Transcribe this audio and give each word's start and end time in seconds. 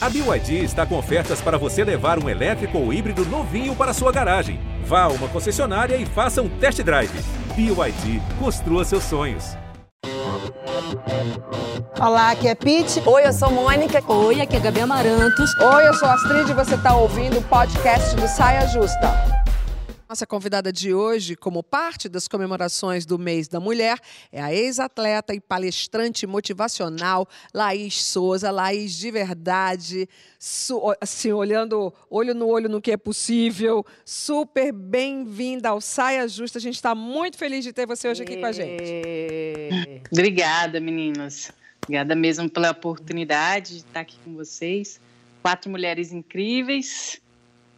A 0.00 0.08
BYD 0.08 0.62
está 0.62 0.86
com 0.86 0.96
ofertas 0.96 1.40
para 1.40 1.58
você 1.58 1.82
levar 1.82 2.22
um 2.22 2.28
elétrico 2.28 2.78
ou 2.78 2.92
híbrido 2.92 3.24
novinho 3.26 3.74
para 3.74 3.92
sua 3.92 4.12
garagem. 4.12 4.60
Vá 4.84 5.02
a 5.02 5.08
uma 5.08 5.26
concessionária 5.26 5.96
e 5.96 6.06
faça 6.06 6.40
um 6.40 6.48
test 6.48 6.80
drive. 6.82 7.10
BYD, 7.56 8.22
construa 8.38 8.84
seus 8.84 9.02
sonhos. 9.02 9.56
Olá, 12.00 12.30
aqui 12.30 12.46
é 12.46 12.54
Pete. 12.54 13.02
Oi, 13.04 13.26
eu 13.26 13.32
sou 13.32 13.50
Mônica. 13.50 14.00
Oi, 14.06 14.40
aqui 14.40 14.56
é 14.56 14.60
Gabi 14.60 14.82
Amarantos. 14.82 15.52
Oi, 15.60 15.88
eu 15.88 15.94
sou 15.94 16.08
Astrid 16.08 16.48
e 16.48 16.54
você 16.54 16.76
está 16.76 16.94
ouvindo 16.94 17.38
o 17.40 17.42
podcast 17.42 18.14
do 18.14 18.28
Saia 18.28 18.68
Justa. 18.68 19.37
Nossa 20.08 20.26
convidada 20.26 20.72
de 20.72 20.94
hoje, 20.94 21.36
como 21.36 21.62
parte 21.62 22.08
das 22.08 22.26
comemorações 22.26 23.04
do 23.04 23.18
mês 23.18 23.46
da 23.46 23.60
mulher, 23.60 23.98
é 24.32 24.40
a 24.40 24.54
ex-atleta 24.54 25.34
e 25.34 25.40
palestrante 25.40 26.26
motivacional 26.26 27.28
Laís 27.52 28.02
Souza. 28.02 28.50
Laís, 28.50 28.96
de 28.96 29.10
verdade, 29.10 30.08
assim, 30.98 31.30
olhando 31.30 31.92
olho 32.08 32.34
no 32.34 32.46
olho 32.46 32.70
no 32.70 32.80
que 32.80 32.92
é 32.92 32.96
possível, 32.96 33.84
super 34.02 34.72
bem-vinda 34.72 35.68
ao 35.68 35.78
Saia 35.78 36.26
Justa. 36.26 36.56
A 36.56 36.62
gente 36.62 36.76
está 36.76 36.94
muito 36.94 37.36
feliz 37.36 37.62
de 37.62 37.74
ter 37.74 37.86
você 37.86 38.08
hoje 38.08 38.22
aqui 38.22 38.38
com 38.38 38.46
a 38.46 38.52
gente. 38.52 38.82
Obrigada, 40.10 40.80
meninas. 40.80 41.52
Obrigada 41.84 42.14
mesmo 42.14 42.48
pela 42.48 42.70
oportunidade 42.70 43.72
de 43.72 43.78
estar 43.80 44.00
aqui 44.00 44.16
com 44.24 44.34
vocês. 44.34 44.98
Quatro 45.42 45.70
mulheres 45.70 46.12
incríveis 46.12 47.20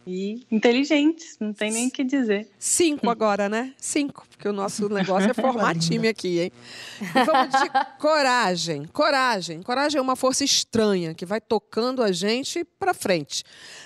e 0.05 0.45
inteligentes, 0.51 1.37
não 1.39 1.53
tem 1.53 1.71
nem 1.71 1.87
o 1.87 1.91
que 1.91 2.03
dizer. 2.03 2.49
Cinco 2.57 3.09
agora, 3.09 3.47
né? 3.47 3.73
Cinco, 3.77 4.25
porque 4.29 4.47
o 4.47 4.53
nosso 4.53 4.89
negócio 4.89 5.29
é 5.29 5.33
formar 5.33 5.77
time 5.77 6.07
aqui, 6.07 6.39
hein? 6.39 6.51
E 6.99 7.25
vamos 7.25 7.49
de 7.61 7.69
coragem. 7.99 8.85
Coragem. 8.85 9.61
Coragem 9.61 9.99
é 9.99 10.01
uma 10.01 10.15
força 10.15 10.43
estranha 10.43 11.13
que 11.13 11.25
vai 11.25 11.39
tocando 11.39 12.01
a 12.01 12.11
gente 12.11 12.63
para 12.79 12.93
frente. 12.93 13.43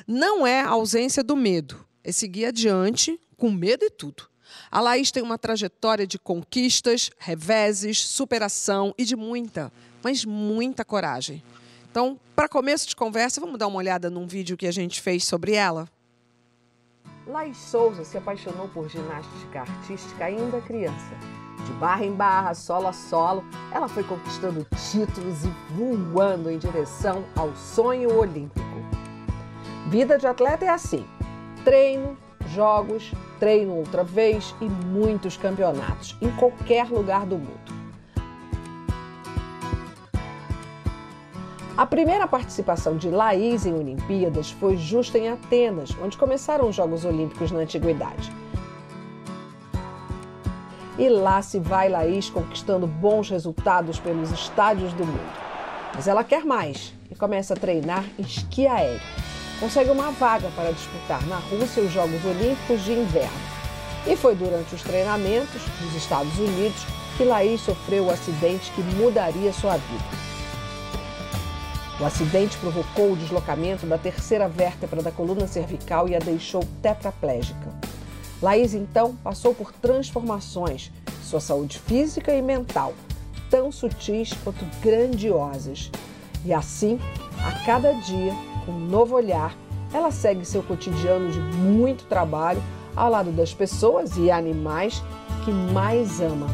Não 0.07 0.45
é 0.45 0.61
a 0.61 0.69
ausência 0.69 1.23
do 1.23 1.35
medo, 1.35 1.85
é 2.03 2.11
seguir 2.11 2.45
adiante 2.45 3.19
com 3.37 3.51
medo 3.51 3.83
e 3.83 3.89
tudo. 3.89 4.27
A 4.71 4.79
Laís 4.79 5.11
tem 5.11 5.21
uma 5.21 5.37
trajetória 5.37 6.07
de 6.07 6.17
conquistas, 6.17 7.09
reveses, 7.17 7.99
superação 7.99 8.93
e 8.97 9.03
de 9.03 9.15
muita, 9.15 9.71
mas 10.03 10.23
muita 10.23 10.85
coragem. 10.85 11.43
Então, 11.91 12.19
para 12.35 12.49
começo 12.49 12.87
de 12.87 12.95
conversa, 12.95 13.39
vamos 13.39 13.57
dar 13.57 13.67
uma 13.67 13.77
olhada 13.77 14.09
num 14.09 14.27
vídeo 14.27 14.57
que 14.57 14.67
a 14.67 14.71
gente 14.71 15.01
fez 15.01 15.25
sobre 15.25 15.53
ela? 15.53 15.89
Laís 17.27 17.57
Souza 17.57 18.03
se 18.03 18.17
apaixonou 18.19 18.67
por 18.67 18.87
ginástica 18.87 19.61
artística 19.61 20.25
ainda 20.25 20.61
criança. 20.61 21.15
De 21.65 21.71
barra 21.73 22.05
em 22.05 22.13
barra, 22.13 22.53
solo 22.53 22.87
a 22.87 22.93
solo, 22.93 23.43
ela 23.71 23.87
foi 23.87 24.03
conquistando 24.03 24.65
títulos 24.91 25.43
e 25.43 25.49
voando 26.13 26.51
em 26.51 26.59
direção 26.59 27.25
ao 27.35 27.55
sonho 27.55 28.15
olímpico. 28.15 28.63
Vida 29.87 30.19
de 30.19 30.27
atleta 30.27 30.65
é 30.65 30.69
assim: 30.69 31.03
treino, 31.63 32.15
jogos, 32.53 33.11
treino 33.39 33.75
outra 33.75 34.03
vez 34.03 34.53
e 34.61 34.65
muitos 34.65 35.35
campeonatos 35.35 36.15
em 36.21 36.29
qualquer 36.35 36.87
lugar 36.91 37.25
do 37.25 37.39
mundo. 37.39 37.74
A 41.77 41.85
primeira 41.85 42.25
participação 42.25 42.95
de 42.95 43.09
Laís 43.09 43.65
em 43.65 43.73
Olimpíadas 43.73 44.49
foi 44.49 44.77
justa 44.77 45.17
em 45.17 45.27
Atenas, 45.27 45.89
onde 46.01 46.17
começaram 46.17 46.69
os 46.69 46.75
Jogos 46.75 47.03
Olímpicos 47.03 47.51
na 47.51 47.59
Antiguidade. 47.59 48.31
E 50.97 51.09
lá 51.09 51.41
se 51.41 51.59
vai 51.59 51.89
Laís 51.89 52.29
conquistando 52.29 52.87
bons 52.87 53.29
resultados 53.29 53.99
pelos 53.99 54.31
estádios 54.31 54.93
do 54.93 55.05
mundo. 55.05 55.33
Mas 55.93 56.07
ela 56.07 56.23
quer 56.23 56.45
mais 56.45 56.93
e 57.11 57.15
começa 57.15 57.53
a 57.53 57.57
treinar 57.57 58.05
esqui 58.17 58.65
aéreo. 58.65 59.01
Consegue 59.59 59.91
uma 59.91 60.11
vaga 60.11 60.49
para 60.55 60.71
disputar 60.71 61.27
na 61.27 61.39
Rússia 61.39 61.83
os 61.83 61.91
Jogos 61.91 62.23
Olímpicos 62.23 62.85
de 62.85 62.93
Inverno. 62.93 63.55
E 64.07 64.15
foi 64.15 64.33
durante 64.33 64.73
os 64.73 64.81
treinamentos 64.81 65.61
nos 65.81 65.93
Estados 65.93 66.39
Unidos 66.39 66.85
que 67.17 67.25
Laís 67.25 67.59
sofreu 67.59 68.05
o 68.05 68.11
acidente 68.11 68.71
que 68.71 68.81
mudaria 68.81 69.51
sua 69.51 69.75
vida. 69.75 70.34
O 71.97 72.03
acidente 72.03 72.57
provocou 72.57 73.13
o 73.13 73.15
deslocamento 73.15 73.85
da 73.85 73.97
terceira 73.97 74.49
vértebra 74.49 75.01
da 75.01 75.11
coluna 75.11 75.47
cervical 75.47 76.09
e 76.09 76.15
a 76.15 76.19
deixou 76.19 76.61
tetraplégica. 76.81 77.73
Laís 78.41 78.73
então 78.73 79.15
passou 79.23 79.55
por 79.55 79.71
transformações 79.71 80.91
sua 81.23 81.39
saúde 81.39 81.79
física 81.79 82.35
e 82.35 82.41
mental, 82.41 82.93
tão 83.49 83.71
sutis 83.71 84.33
quanto 84.43 84.65
grandiosas. 84.81 85.89
E 86.43 86.53
assim, 86.53 86.99
a 87.45 87.65
cada 87.65 87.93
dia, 87.93 88.33
com 88.65 88.73
um 88.73 88.87
novo 88.87 89.15
olhar, 89.15 89.55
ela 89.93 90.11
segue 90.11 90.43
seu 90.43 90.61
cotidiano 90.61 91.31
de 91.31 91.39
muito 91.39 92.03
trabalho 92.05 92.61
ao 92.93 93.09
lado 93.09 93.31
das 93.31 93.53
pessoas 93.53 94.17
e 94.17 94.29
animais 94.29 95.01
que 95.45 95.51
mais 95.51 96.19
ama. 96.19 96.47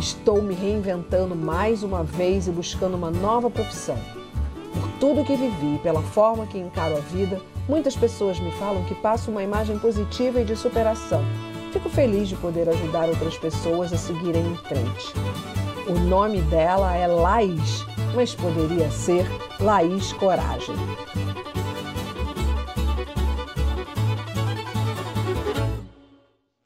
Estou 0.00 0.42
me 0.42 0.54
reinventando 0.54 1.36
mais 1.36 1.84
uma 1.84 2.02
vez 2.02 2.48
e 2.48 2.50
buscando 2.50 2.96
uma 2.96 3.10
nova 3.10 3.48
profissão 3.48 3.96
tudo 5.00 5.24
que 5.24 5.36
vivi 5.36 5.76
e 5.76 5.78
pela 5.78 6.02
forma 6.02 6.46
que 6.46 6.58
encaro 6.58 6.96
a 6.96 7.00
vida, 7.00 7.40
muitas 7.68 7.96
pessoas 7.96 8.38
me 8.40 8.50
falam 8.52 8.84
que 8.84 8.94
passo 8.96 9.30
uma 9.30 9.42
imagem 9.42 9.78
positiva 9.78 10.40
e 10.40 10.44
de 10.44 10.56
superação. 10.56 11.22
Fico 11.72 11.88
feliz 11.88 12.28
de 12.28 12.36
poder 12.36 12.68
ajudar 12.68 13.08
outras 13.08 13.36
pessoas 13.36 13.92
a 13.92 13.96
seguirem 13.96 14.44
em 14.46 14.56
frente. 14.56 15.12
O 15.86 15.98
nome 15.98 16.40
dela 16.42 16.94
é 16.96 17.06
Laís, 17.06 17.84
mas 18.14 18.34
poderia 18.34 18.90
ser 18.90 19.26
Laís 19.60 20.12
Coragem. 20.14 20.74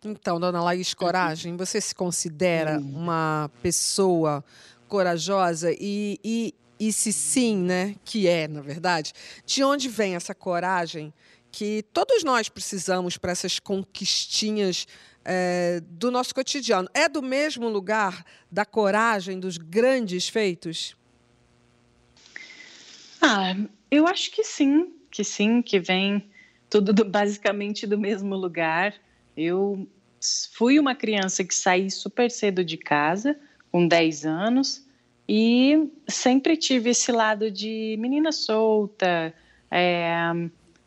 Então, 0.05 0.39
dona 0.39 0.63
Laís 0.63 0.95
Coragem, 0.95 1.57
você 1.57 1.81
se 1.81 1.95
considera 1.95 2.79
uma 2.79 3.51
pessoa 3.63 4.45
corajosa 4.89 5.73
e, 5.73 6.19
e, 6.23 6.55
e 6.83 6.93
se 6.93 7.13
sim, 7.13 7.59
né, 7.59 7.95
que 8.05 8.27
é, 8.27 8.49
na 8.49 8.61
verdade, 8.61 9.13
de 9.47 9.63
onde 9.63 9.89
vem 9.89 10.17
essa 10.17 10.35
coragem 10.35 11.15
que 11.49 11.85
todos 11.93 12.25
nós 12.25 12.49
precisamos 12.49 13.17
para 13.17 13.31
essas 13.31 13.61
conquistinhas 13.61 14.89
é, 15.25 15.81
do 15.87 16.11
nosso 16.11 16.35
cotidiano? 16.35 16.89
É 16.93 17.09
do 17.09 17.23
mesmo 17.23 17.69
lugar 17.69 18.25
da 18.51 18.65
coragem 18.65 19.39
dos 19.39 19.59
grandes 19.59 20.29
feitos? 20.29 20.97
Ah, 23.21 23.55
eu 23.89 24.09
acho 24.09 24.33
que 24.33 24.43
sim, 24.43 24.93
que 25.09 25.23
sim, 25.23 25.63
que 25.63 25.79
vem 25.79 26.29
tudo 26.69 26.93
do, 26.93 27.05
basicamente 27.05 27.87
do 27.87 27.97
mesmo 27.97 28.35
lugar. 28.35 28.93
Eu 29.37 29.89
fui 30.53 30.81
uma 30.81 30.97
criança 30.97 31.45
que 31.45 31.55
saí 31.55 31.93
super 31.93 32.29
cedo 32.29 32.65
de 32.65 32.77
casa, 32.77 33.39
com 33.71 33.87
10 33.87 34.27
anos, 34.27 34.85
e 35.35 35.91
sempre 36.07 36.59
tive 36.59 36.91
esse 36.91 37.11
lado 37.11 37.51
de 37.51 37.97
menina 37.99 38.31
solta, 38.31 39.33
é, 39.71 40.15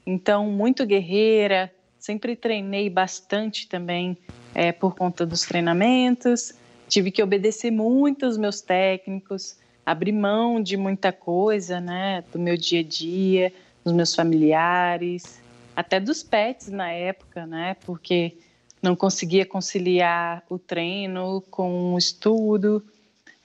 então 0.05 0.45
muito 0.51 0.85
guerreira. 0.85 1.73
Sempre 1.97 2.35
treinei 2.35 2.87
bastante 2.87 3.67
também 3.67 4.15
é, 4.53 4.71
por 4.71 4.93
conta 4.93 5.25
dos 5.25 5.41
treinamentos. 5.41 6.53
Tive 6.87 7.09
que 7.09 7.23
obedecer 7.23 7.71
muito 7.71 8.27
os 8.27 8.37
meus 8.37 8.61
técnicos, 8.61 9.57
abrir 9.83 10.11
mão 10.11 10.61
de 10.61 10.77
muita 10.77 11.11
coisa, 11.11 11.81
né, 11.81 12.23
do 12.31 12.37
meu 12.37 12.55
dia 12.55 12.81
a 12.81 12.83
dia, 12.83 13.51
dos 13.83 13.93
meus 13.93 14.13
familiares, 14.13 15.41
até 15.75 15.99
dos 15.99 16.21
pets 16.21 16.67
na 16.67 16.91
época, 16.91 17.47
né, 17.47 17.77
porque 17.83 18.37
não 18.79 18.95
conseguia 18.95 19.43
conciliar 19.43 20.43
o 20.47 20.59
treino 20.59 21.41
com 21.49 21.95
o 21.95 21.97
estudo. 21.97 22.85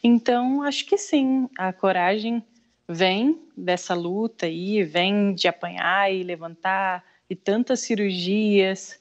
Então, 0.03 0.63
acho 0.63 0.87
que 0.87 0.97
sim, 0.97 1.49
a 1.59 1.73
coragem 1.73 2.43
vem 2.89 3.39
dessa 3.57 3.95
luta 3.95 4.47
aí, 4.47 4.83
vem 4.83 5.35
de 5.35 5.47
apanhar 5.47 6.13
e 6.13 6.23
levantar, 6.23 7.05
e 7.29 7.37
tantas 7.37 7.81
cirurgias. 7.81 8.99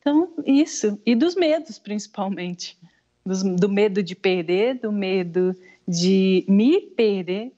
Então, 0.00 0.32
isso. 0.46 0.98
E 1.04 1.14
dos 1.14 1.34
medos, 1.34 1.78
principalmente. 1.78 2.78
Dos, 3.26 3.42
do 3.42 3.68
medo 3.68 4.02
de 4.02 4.14
perder, 4.14 4.76
do 4.76 4.90
medo 4.90 5.54
de 5.86 6.44
me 6.48 6.80
perder. 6.80 7.52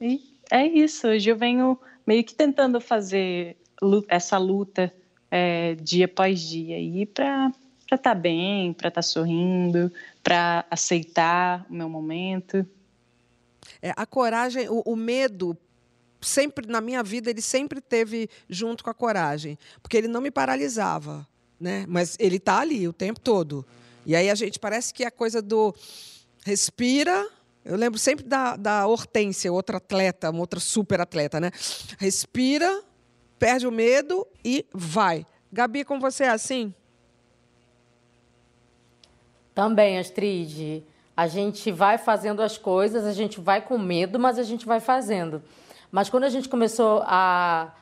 E 0.00 0.20
é 0.50 0.66
isso. 0.66 1.08
Hoje 1.08 1.28
eu 1.28 1.36
venho 1.36 1.78
meio 2.06 2.24
que 2.24 2.34
tentando 2.34 2.80
fazer 2.80 3.56
essa 4.08 4.38
luta 4.38 4.92
é, 5.30 5.74
dia 5.74 6.06
após 6.06 6.40
dia 6.40 6.76
aí 6.76 7.04
para 7.04 7.52
para 7.88 7.96
estar 7.96 8.14
tá 8.14 8.14
bem, 8.14 8.74
para 8.74 8.88
estar 8.88 8.98
tá 8.98 9.02
sorrindo, 9.02 9.90
para 10.22 10.66
aceitar 10.70 11.66
o 11.70 11.74
meu 11.74 11.88
momento. 11.88 12.64
É, 13.80 13.92
a 13.96 14.04
coragem, 14.04 14.68
o, 14.68 14.82
o 14.84 14.94
medo 14.94 15.56
sempre 16.20 16.66
na 16.66 16.80
minha 16.80 17.02
vida 17.02 17.30
ele 17.30 17.40
sempre 17.40 17.80
teve 17.80 18.28
junto 18.48 18.84
com 18.84 18.90
a 18.90 18.94
coragem, 18.94 19.58
porque 19.82 19.96
ele 19.96 20.08
não 20.08 20.20
me 20.20 20.30
paralisava, 20.30 21.26
né? 21.58 21.86
Mas 21.88 22.16
ele 22.18 22.36
está 22.36 22.60
ali 22.60 22.86
o 22.86 22.92
tempo 22.92 23.20
todo. 23.20 23.64
E 24.04 24.14
aí 24.14 24.28
a 24.28 24.34
gente 24.34 24.58
parece 24.58 24.92
que 24.92 25.04
a 25.04 25.10
coisa 25.10 25.40
do 25.40 25.74
respira, 26.44 27.26
Eu 27.64 27.76
lembro 27.76 27.98
sempre 27.98 28.24
da, 28.24 28.56
da 28.56 28.86
Hortência, 28.86 29.52
outra 29.52 29.76
atleta, 29.76 30.30
uma 30.30 30.40
outra 30.40 30.60
super 30.60 31.00
atleta, 31.00 31.38
né? 31.38 31.50
Respira, 31.98 32.82
perde 33.38 33.66
o 33.66 33.72
medo 33.72 34.26
e 34.44 34.64
vai. 34.72 35.26
Gabi, 35.52 35.84
com 35.84 36.00
você 36.00 36.24
é 36.24 36.28
assim? 36.28 36.74
Também, 39.58 39.98
Astrid. 39.98 40.84
A 41.16 41.26
gente 41.26 41.72
vai 41.72 41.98
fazendo 41.98 42.40
as 42.42 42.56
coisas, 42.56 43.04
a 43.04 43.12
gente 43.12 43.40
vai 43.40 43.60
com 43.60 43.76
medo, 43.76 44.16
mas 44.16 44.38
a 44.38 44.44
gente 44.44 44.64
vai 44.64 44.78
fazendo. 44.78 45.42
Mas 45.90 46.08
quando 46.08 46.22
a 46.22 46.28
gente 46.28 46.48
começou 46.48 47.02
a 47.04 47.72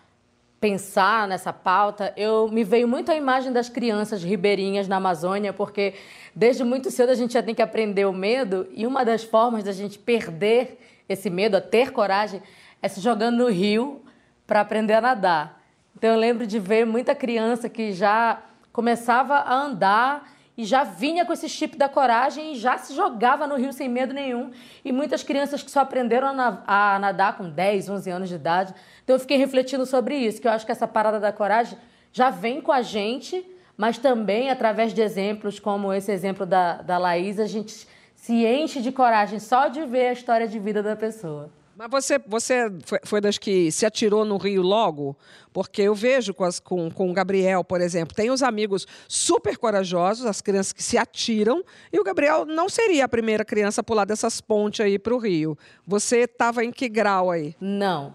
pensar 0.58 1.28
nessa 1.28 1.52
pauta, 1.52 2.14
eu 2.16 2.48
me 2.48 2.64
veio 2.64 2.88
muito 2.88 3.12
a 3.12 3.14
imagem 3.14 3.52
das 3.52 3.68
crianças 3.68 4.24
ribeirinhas 4.24 4.88
na 4.88 4.96
Amazônia, 4.96 5.52
porque 5.52 5.92
desde 6.34 6.64
muito 6.64 6.90
cedo 6.90 7.10
a 7.10 7.14
gente 7.14 7.34
já 7.34 7.42
tem 7.42 7.54
que 7.54 7.60
aprender 7.60 8.06
o 8.06 8.12
medo, 8.12 8.66
e 8.72 8.86
uma 8.86 9.04
das 9.04 9.22
formas 9.22 9.62
da 9.62 9.72
gente 9.72 9.98
perder 9.98 10.80
esse 11.06 11.28
medo, 11.28 11.58
a 11.58 11.60
ter 11.60 11.92
coragem, 11.92 12.42
é 12.80 12.88
se 12.88 13.02
jogando 13.02 13.36
no 13.36 13.50
rio 13.50 14.00
para 14.46 14.62
aprender 14.62 14.94
a 14.94 15.00
nadar. 15.02 15.62
Então 15.94 16.08
eu 16.08 16.18
lembro 16.18 16.46
de 16.46 16.58
ver 16.58 16.86
muita 16.86 17.14
criança 17.14 17.68
que 17.68 17.92
já 17.92 18.40
começava 18.72 19.34
a 19.34 19.54
andar 19.54 20.35
e 20.56 20.64
já 20.64 20.84
vinha 20.84 21.24
com 21.26 21.32
esse 21.32 21.48
chip 21.48 21.76
da 21.76 21.88
coragem 21.88 22.52
e 22.52 22.56
já 22.56 22.78
se 22.78 22.94
jogava 22.94 23.46
no 23.46 23.56
rio 23.56 23.72
sem 23.72 23.88
medo 23.88 24.14
nenhum. 24.14 24.50
E 24.84 24.90
muitas 24.90 25.22
crianças 25.22 25.62
que 25.62 25.70
só 25.70 25.80
aprenderam 25.80 26.28
a, 26.66 26.98
nadar 26.98 27.36
com 27.36 27.48
10, 27.48 27.90
11 27.90 28.10
anos 28.10 28.28
de 28.28 28.36
idade. 28.36 28.74
Então 29.04 29.16
eu 29.16 29.20
fiquei 29.20 29.36
refletindo 29.36 29.84
sobre 29.84 30.16
isso, 30.16 30.40
que 30.40 30.48
eu 30.48 30.52
acho 30.52 30.64
que 30.64 30.72
essa 30.72 30.88
parada 30.88 31.20
da 31.20 31.32
coragem 31.32 31.78
já 32.12 32.30
vem 32.30 32.60
com 32.60 32.72
a 32.72 32.80
gente, 32.80 33.44
mas 33.76 33.98
também 33.98 34.50
através 34.50 34.94
de 34.94 35.02
exemplos 35.02 35.60
como 35.60 35.92
esse 35.92 36.10
exemplo 36.10 36.46
da, 36.46 36.80
da 36.80 36.96
Laís, 36.96 37.38
a 37.38 37.46
gente 37.46 37.86
se 38.14 38.46
enche 38.46 38.80
de 38.80 38.90
coragem 38.90 39.38
só 39.38 39.68
de 39.68 39.84
ver 39.84 40.08
a 40.08 40.12
história 40.12 40.48
de 40.48 40.58
vida 40.58 40.82
da 40.82 40.96
pessoa. 40.96 41.50
Mas 41.78 41.90
você, 41.90 42.18
você 42.18 42.72
foi 43.04 43.20
das 43.20 43.36
que 43.36 43.70
se 43.70 43.84
atirou 43.84 44.24
no 44.24 44.38
rio 44.38 44.62
logo? 44.62 45.14
Porque 45.52 45.82
eu 45.82 45.94
vejo 45.94 46.32
com, 46.32 46.42
as, 46.42 46.58
com, 46.58 46.90
com 46.90 47.10
o 47.10 47.12
Gabriel, 47.12 47.62
por 47.62 47.82
exemplo, 47.82 48.16
tem 48.16 48.30
os 48.30 48.42
amigos 48.42 48.86
super 49.06 49.58
corajosos, 49.58 50.24
as 50.24 50.40
crianças 50.40 50.72
que 50.72 50.82
se 50.82 50.96
atiram, 50.96 51.62
e 51.92 52.00
o 52.00 52.04
Gabriel 52.04 52.46
não 52.46 52.66
seria 52.70 53.04
a 53.04 53.08
primeira 53.08 53.44
criança 53.44 53.82
a 53.82 53.84
pular 53.84 54.06
dessas 54.06 54.40
pontes 54.40 54.80
aí 54.80 54.98
para 54.98 55.14
o 55.14 55.18
rio. 55.18 55.56
Você 55.86 56.20
estava 56.20 56.64
em 56.64 56.72
que 56.72 56.88
grau 56.88 57.30
aí? 57.30 57.54
Não. 57.60 58.14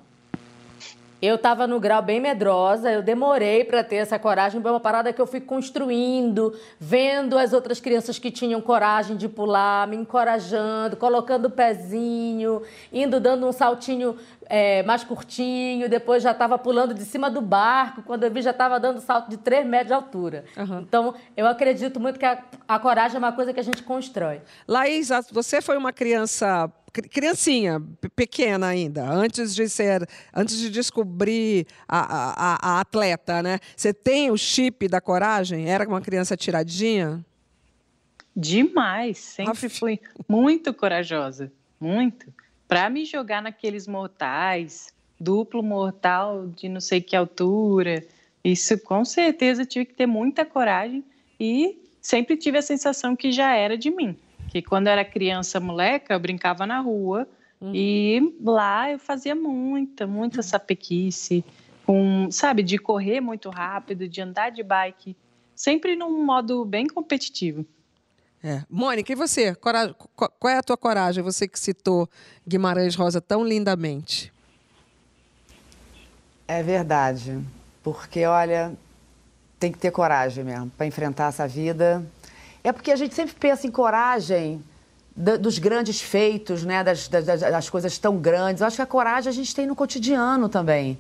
Eu 1.22 1.36
estava 1.36 1.68
no 1.68 1.80
grau 1.80 2.02
bem 2.02 2.20
medrosa, 2.20 2.92
eu 2.92 3.04
demorei 3.04 3.64
para 3.64 3.84
ter 3.84 3.98
essa 3.98 4.18
coragem, 4.18 4.60
foi 4.60 4.72
uma 4.72 4.80
parada 4.80 5.14
que 5.14 5.22
eu 5.22 5.28
fui 5.28 5.40
construindo, 5.40 6.58
vendo 6.80 7.38
as 7.38 7.54
outras 7.54 7.80
crianças 7.80 8.18
que 8.18 8.32
tinham 8.32 8.60
coragem 8.60 9.16
de 9.16 9.30
pular, 9.30 9.88
me 9.88 9.96
encorajando, 9.96 10.98
colocando 10.98 11.46
o 11.46 11.50
pezinho, 11.52 12.64
indo 12.92 13.20
dando 13.20 13.48
um 13.48 13.52
saltinho 13.52 14.18
é, 14.52 14.84
mais 14.84 15.04
curtinho, 15.04 15.88
depois 15.88 16.24
já 16.24 16.32
estava 16.32 16.58
pulando 16.58 16.94
de 16.94 17.06
cima 17.06 17.30
do 17.30 17.40
barco, 17.40 18.02
quando 18.02 18.24
eu 18.24 18.32
vi 18.32 18.42
já 18.42 18.52
estava 18.52 18.80
dando 18.80 19.00
salto 19.00 19.30
de 19.30 19.38
3 19.38 19.66
metros 19.66 19.88
de 19.88 19.94
altura. 19.94 20.44
Uhum. 20.58 20.80
Então, 20.80 21.14
eu 21.38 21.48
acredito 21.48 22.00
muito 22.00 22.20
que 22.20 22.26
a, 22.26 22.44
a 22.68 22.80
coragem 22.80 23.16
é 23.16 23.20
uma 23.20 23.32
coisa 23.32 23.54
que 23.54 23.60
a 23.60 23.64
gente 23.64 23.84
constrói. 23.84 24.42
Laís, 24.68 25.10
você 25.32 25.62
foi 25.62 25.78
uma 25.78 25.94
criança 25.94 26.70
criancinha, 26.92 27.82
pequena 28.16 28.68
ainda, 28.68 29.10
antes 29.10 29.56
de 29.56 29.68
ser, 29.70 30.08
antes 30.34 30.58
de 30.58 30.70
descobrir 30.70 31.66
a, 31.88 32.00
a, 32.00 32.58
a, 32.62 32.80
atleta, 32.82 33.42
né? 33.42 33.60
Você 33.76 33.94
tem 33.94 34.30
o 34.30 34.38
chip 34.38 34.88
da 34.88 35.00
coragem? 35.00 35.70
Era 35.70 35.88
uma 35.88 36.02
criança 36.02 36.36
tiradinha? 36.36 37.26
Demais, 38.36 39.18
sempre 39.18 39.70
fui 39.70 40.00
muito 40.28 40.74
corajosa, 40.74 41.52
muito. 41.80 42.34
Para 42.68 42.90
me 42.90 43.06
jogar 43.06 43.42
naqueles 43.42 43.88
mortais, 43.88 44.94
duplo 45.20 45.62
mortal 45.62 46.48
de 46.48 46.68
não 46.70 46.80
sei 46.80 47.02
que 47.02 47.16
altura, 47.16 48.06
isso 48.44 48.78
com 48.80 49.04
certeza 49.06 49.66
tive 49.66 49.86
que 49.86 49.94
ter 49.94 50.06
muita 50.06 50.46
coragem 50.46 51.04
e 51.40 51.78
sempre 52.02 52.38
tive 52.38 52.58
a 52.58 52.62
sensação 52.62 53.16
que 53.16 53.32
já 53.32 53.54
era 53.54 53.78
de 53.78 53.92
mim 53.92 54.18
que 54.52 54.62
quando 54.62 54.88
eu 54.88 54.92
era 54.92 55.06
criança, 55.06 55.62
moleca, 55.62 56.14
eu 56.14 56.20
brincava 56.20 56.68
na 56.68 56.82
rua 56.82 57.26
uhum. 57.62 57.72
e 57.74 58.36
lá 58.44 58.92
eu 58.92 59.00
fazia 59.00 59.34
muita, 59.34 60.06
muita 60.06 60.44
sapequice, 60.44 61.42
com, 61.86 62.28
sabe, 62.30 62.62
de 62.62 62.78
correr 62.78 63.22
muito 63.22 63.50
rápido, 63.50 64.10
de 64.10 64.20
andar 64.20 64.52
de 64.52 64.62
bike, 64.62 65.16
sempre 65.56 65.96
num 65.96 66.26
modo 66.26 66.66
bem 66.66 66.86
competitivo. 66.86 67.66
É. 68.44 68.64
Mônica, 68.70 69.14
e 69.14 69.16
você? 69.16 69.56
Qual 69.56 70.52
é 70.52 70.58
a 70.58 70.64
tua 70.64 70.76
coragem? 70.76 71.24
Você 71.24 71.48
que 71.48 71.58
citou 71.58 72.10
Guimarães 72.46 72.94
Rosa 72.94 73.22
tão 73.22 73.46
lindamente. 73.46 74.34
É 76.46 76.62
verdade. 76.62 77.40
Porque, 77.82 78.26
olha, 78.26 78.74
tem 79.58 79.72
que 79.72 79.78
ter 79.78 79.92
coragem 79.92 80.44
mesmo 80.44 80.70
para 80.72 80.86
enfrentar 80.86 81.30
essa 81.30 81.48
vida 81.48 82.06
é 82.64 82.72
porque 82.72 82.92
a 82.92 82.96
gente 82.96 83.14
sempre 83.16 83.36
pensa 83.36 83.66
em 83.66 83.72
coragem 83.72 84.64
dos 85.16 85.60
grandes 85.60 86.02
feitos, 86.02 86.64
né? 86.64 86.84
Das, 86.84 87.08
das, 87.08 87.26
das, 87.26 87.70
coisas 87.70 87.98
tão 87.98 88.18
grandes. 88.18 88.62
Eu 88.62 88.68
acho 88.68 88.78
que 88.78 88.82
a 88.82 88.86
coragem 88.86 89.30
a 89.30 89.34
gente 89.34 89.54
tem 89.54 89.68
no 89.68 89.76
cotidiano 89.76 90.48
também. 90.48 90.98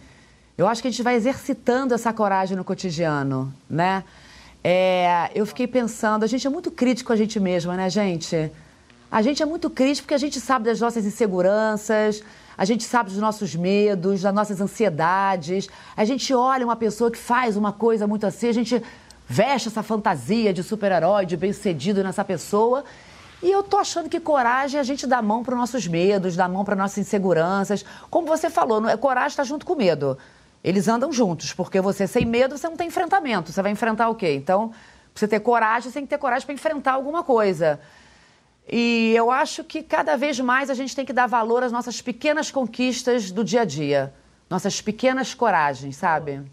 Eu 0.58 0.68
acho 0.68 0.82
que 0.82 0.88
a 0.88 0.92
gente 0.92 1.02
vai 1.02 1.16
exercitando 1.16 1.94
essa 1.94 2.12
coragem 2.12 2.58
no 2.58 2.64
cotidiano, 2.64 3.54
né? 3.70 4.04
É, 4.64 5.32
eu 5.34 5.46
fiquei 5.46 5.66
pensando, 5.66 6.24
a 6.24 6.28
gente 6.28 6.46
é 6.46 6.50
muito 6.50 6.70
crítico 6.70 7.08
com 7.08 7.14
a 7.14 7.16
gente 7.16 7.40
mesma, 7.40 7.76
né, 7.76 7.90
gente? 7.90 8.52
A 9.12 9.22
gente 9.22 9.42
é 9.42 9.46
muito 9.46 9.70
crítico 9.70 10.06
porque 10.06 10.14
a 10.14 10.20
gente 10.20 10.40
sabe 10.40 10.66
das 10.66 10.80
nossas 10.80 11.06
inseguranças, 11.06 12.22
a 12.58 12.66
gente 12.66 12.84
sabe 12.84 13.10
dos 13.10 13.20
nossos 13.20 13.56
medos, 13.56 14.22
das 14.22 14.34
nossas 14.34 14.62
ansiedades. 14.62 15.68
A 15.98 16.06
gente 16.06 16.34
olha 16.34 16.66
uma 16.66 16.76
pessoa 16.76 17.10
que 17.10 17.18
faz 17.18 17.58
uma 17.58 17.72
coisa 17.72 18.06
muito 18.06 18.26
assim, 18.26 18.50
a 18.50 18.54
gente 18.54 18.82
veste 19.32 19.70
essa 19.70 19.82
fantasia 19.82 20.52
de 20.54 20.62
super-herói, 20.62 21.26
de 21.26 21.38
bem-sucedido 21.38 22.04
nessa 22.04 22.24
pessoa. 22.26 22.84
E 23.42 23.50
eu 23.50 23.64
tô 23.64 23.78
achando 23.78 24.10
que 24.10 24.20
coragem 24.20 24.78
é 24.78 24.82
a 24.82 24.84
gente 24.84 25.08
dá 25.08 25.22
mão 25.22 25.42
para 25.42 25.54
os 25.54 25.60
nossos 25.60 25.88
medos, 25.88 26.36
dá 26.36 26.50
mão 26.50 26.66
para 26.66 26.76
nossas 26.76 26.98
inseguranças. 26.98 27.86
Como 28.10 28.28
você 28.28 28.50
falou, 28.50 28.86
é, 28.88 28.98
coragem 28.98 29.30
está 29.30 29.44
junto 29.44 29.66
com 29.66 29.74
medo. 29.74 30.18
Eles 30.62 30.88
andam 30.88 31.12
juntos, 31.14 31.54
porque 31.54 31.80
você 31.80 32.06
sem 32.06 32.26
medo, 32.26 32.58
você 32.58 32.68
não 32.68 32.76
tem 32.76 32.90
enfrentamento. 32.90 33.52
Você 33.52 33.62
vai 33.62 33.72
enfrentar 33.72 34.10
o 34.10 34.16
quê? 34.16 34.34
Então, 34.34 34.70
pra 34.70 34.78
você 35.16 35.28
ter 35.28 35.40
coragem, 35.40 35.90
você 35.90 35.94
tem 35.94 36.04
que 36.04 36.10
ter 36.10 36.18
coragem 36.18 36.46
para 36.46 36.54
enfrentar 36.54 36.92
alguma 36.92 37.24
coisa. 37.24 37.80
E 38.70 39.14
eu 39.16 39.32
acho 39.32 39.64
que 39.64 39.82
cada 39.82 40.18
vez 40.18 40.40
mais 40.40 40.70
a 40.70 40.74
gente 40.74 40.94
tem 40.96 41.06
que 41.06 41.14
dar 41.14 41.26
valor 41.26 41.64
às 41.64 41.72
nossas 41.72 42.02
pequenas 42.02 42.52
conquistas 42.52 43.32
do 43.32 43.44
dia 43.44 43.62
a 43.62 43.66
dia. 43.66 44.14
Nossas 44.50 44.82
pequenas 44.82 45.34
coragens, 45.34 45.96
sabe? 45.96 46.44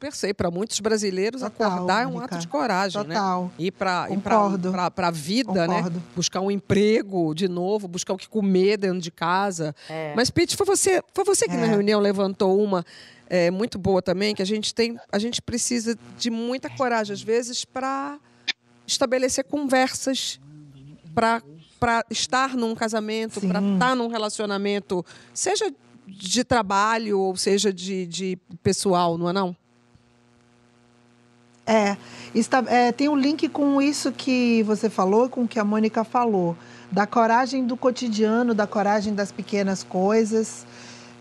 Super 0.00 0.12
sei. 0.12 0.32
Para 0.32 0.50
muitos 0.50 0.80
brasileiros, 0.80 1.42
Total, 1.42 1.72
acordar 1.72 2.04
é 2.04 2.06
um 2.06 2.18
ato 2.18 2.38
de 2.38 2.48
coragem, 2.48 3.02
né? 3.04 3.14
Total. 3.14 3.44
né? 3.44 3.50
Ir 3.58 3.70
para 3.70 4.06
a 4.96 5.10
vida, 5.10 5.68
né? 5.68 5.76
Concordo. 5.76 5.98
né? 5.98 6.04
Buscar 6.16 6.40
um 6.40 6.50
emprego 6.50 7.34
de 7.34 7.48
novo, 7.48 7.86
buscar 7.86 8.14
o 8.14 8.16
que 8.16 8.28
comer 8.28 8.78
dentro 8.78 9.00
de 9.00 9.10
casa. 9.10 9.74
É. 9.88 10.14
Mas, 10.16 10.30
Pete, 10.30 10.56
foi 10.56 10.66
você, 10.66 11.02
foi 11.12 11.24
você 11.24 11.46
que 11.46 11.54
é. 11.54 11.58
na 11.58 11.66
reunião 11.66 12.00
levantou 12.00 12.60
uma 12.62 12.84
é, 13.28 13.50
muito 13.50 13.78
boa 13.78 14.00
também, 14.00 14.34
que 14.34 14.42
a 14.42 14.46
gente 14.46 14.74
tem, 14.74 14.98
a 15.12 15.18
gente 15.18 15.42
precisa 15.42 15.96
de 16.16 16.30
muita 16.30 16.70
coragem, 16.70 17.12
às 17.12 17.22
vezes, 17.22 17.64
para 17.64 18.18
estabelecer 18.86 19.44
conversas, 19.44 20.40
para 21.14 21.42
para 21.78 22.04
estar 22.10 22.54
num 22.58 22.74
casamento, 22.74 23.40
para 23.40 23.58
estar 23.58 23.96
num 23.96 24.08
relacionamento, 24.08 25.02
seja 25.32 25.72
de 26.06 26.44
trabalho 26.44 27.18
ou 27.18 27.34
seja 27.36 27.72
de, 27.72 28.04
de 28.04 28.38
pessoal, 28.62 29.16
não 29.16 29.30
é 29.30 29.32
não? 29.32 29.56
É, 31.70 31.96
está, 32.34 32.64
é, 32.66 32.90
tem 32.90 33.08
um 33.08 33.14
link 33.14 33.48
com 33.48 33.80
isso 33.80 34.10
que 34.10 34.60
você 34.64 34.90
falou, 34.90 35.28
com 35.28 35.42
o 35.42 35.48
que 35.48 35.56
a 35.56 35.62
Mônica 35.62 36.02
falou, 36.02 36.56
da 36.90 37.06
coragem 37.06 37.64
do 37.64 37.76
cotidiano, 37.76 38.52
da 38.52 38.66
coragem 38.66 39.14
das 39.14 39.30
pequenas 39.30 39.84
coisas 39.84 40.66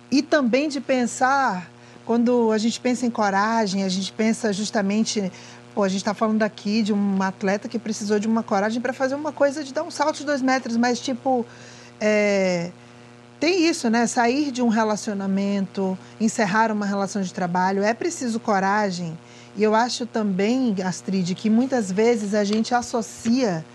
e 0.10 0.24
também 0.24 0.68
de 0.68 0.82
pensar, 0.82 1.70
quando 2.04 2.52
a 2.52 2.58
gente 2.58 2.80
pensa 2.80 3.06
em 3.06 3.12
coragem, 3.12 3.84
a 3.84 3.90
gente 3.90 4.12
pensa 4.12 4.52
justamente, 4.52 5.32
pô, 5.76 5.84
a 5.84 5.88
gente 5.88 6.02
está 6.02 6.16
falando 6.16 6.42
aqui 6.42 6.82
de 6.82 6.92
um 6.92 7.22
atleta 7.22 7.70
que 7.70 7.78
precisou 7.78 8.18
de 8.18 8.28
uma 8.28 8.42
coragem 8.42 8.82
para 8.82 8.92
fazer 8.92 9.14
uma 9.14 9.32
coisa 9.32 9.64
de 9.64 9.72
dar 9.72 9.84
um 9.84 9.92
salto 9.92 10.18
de 10.18 10.26
dois 10.26 10.42
metros, 10.42 10.76
mas 10.76 11.00
tipo, 11.00 11.46
é, 12.02 12.72
tem 13.40 13.68
isso, 13.68 13.88
né? 13.88 14.08
Sair 14.08 14.50
de 14.50 14.64
um 14.64 14.68
relacionamento, 14.68 15.96
encerrar 16.20 16.72
uma 16.72 16.88
relação 16.88 17.22
de 17.22 17.32
trabalho, 17.32 17.84
é 17.84 17.94
preciso 17.94 18.40
coragem 18.40 19.16
e 19.60 19.64
eu 19.64 19.76
acho 19.76 20.06
também, 20.06 20.74
Astrid, 20.82 21.36
que 21.36 21.50
muitas 21.50 21.92
vezes 21.92 22.34
a 22.34 22.46
gente 22.46 22.74
associa 22.74 23.66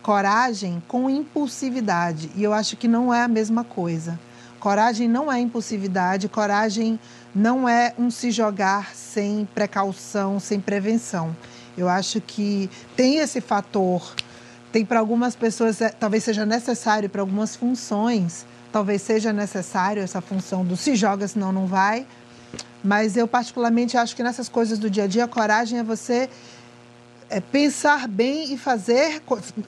coragem 0.00 0.80
com 0.86 1.10
impulsividade. 1.10 2.30
E 2.36 2.44
eu 2.44 2.52
acho 2.52 2.76
que 2.76 2.86
não 2.86 3.12
é 3.12 3.24
a 3.24 3.26
mesma 3.26 3.64
coisa. 3.64 4.16
Coragem 4.60 5.08
não 5.08 5.32
é 5.32 5.40
impulsividade, 5.40 6.28
coragem 6.28 7.00
não 7.34 7.68
é 7.68 7.92
um 7.98 8.12
se 8.12 8.30
jogar 8.30 8.94
sem 8.94 9.44
precaução, 9.52 10.38
sem 10.38 10.60
prevenção. 10.60 11.36
Eu 11.76 11.88
acho 11.88 12.20
que 12.20 12.70
tem 12.96 13.16
esse 13.16 13.40
fator 13.40 14.14
tem 14.70 14.84
para 14.84 15.00
algumas 15.00 15.34
pessoas, 15.34 15.80
é, 15.80 15.88
talvez 15.88 16.22
seja 16.22 16.46
necessário 16.46 17.10
para 17.10 17.20
algumas 17.20 17.56
funções, 17.56 18.46
talvez 18.72 19.02
seja 19.02 19.32
necessário 19.32 20.00
essa 20.00 20.20
função 20.20 20.64
do 20.64 20.76
se 20.76 20.94
joga, 20.94 21.26
senão 21.26 21.52
não 21.52 21.66
vai. 21.66 22.06
Mas 22.84 23.16
eu, 23.16 23.26
particularmente, 23.26 23.96
acho 23.96 24.14
que 24.14 24.22
nessas 24.22 24.46
coisas 24.46 24.78
do 24.78 24.90
dia 24.90 25.04
a 25.04 25.06
dia, 25.06 25.24
a 25.24 25.28
coragem 25.28 25.78
é 25.78 25.82
você 25.82 26.28
é, 27.30 27.40
pensar 27.40 28.06
bem 28.06 28.52
e 28.52 28.58
fazer, 28.58 29.22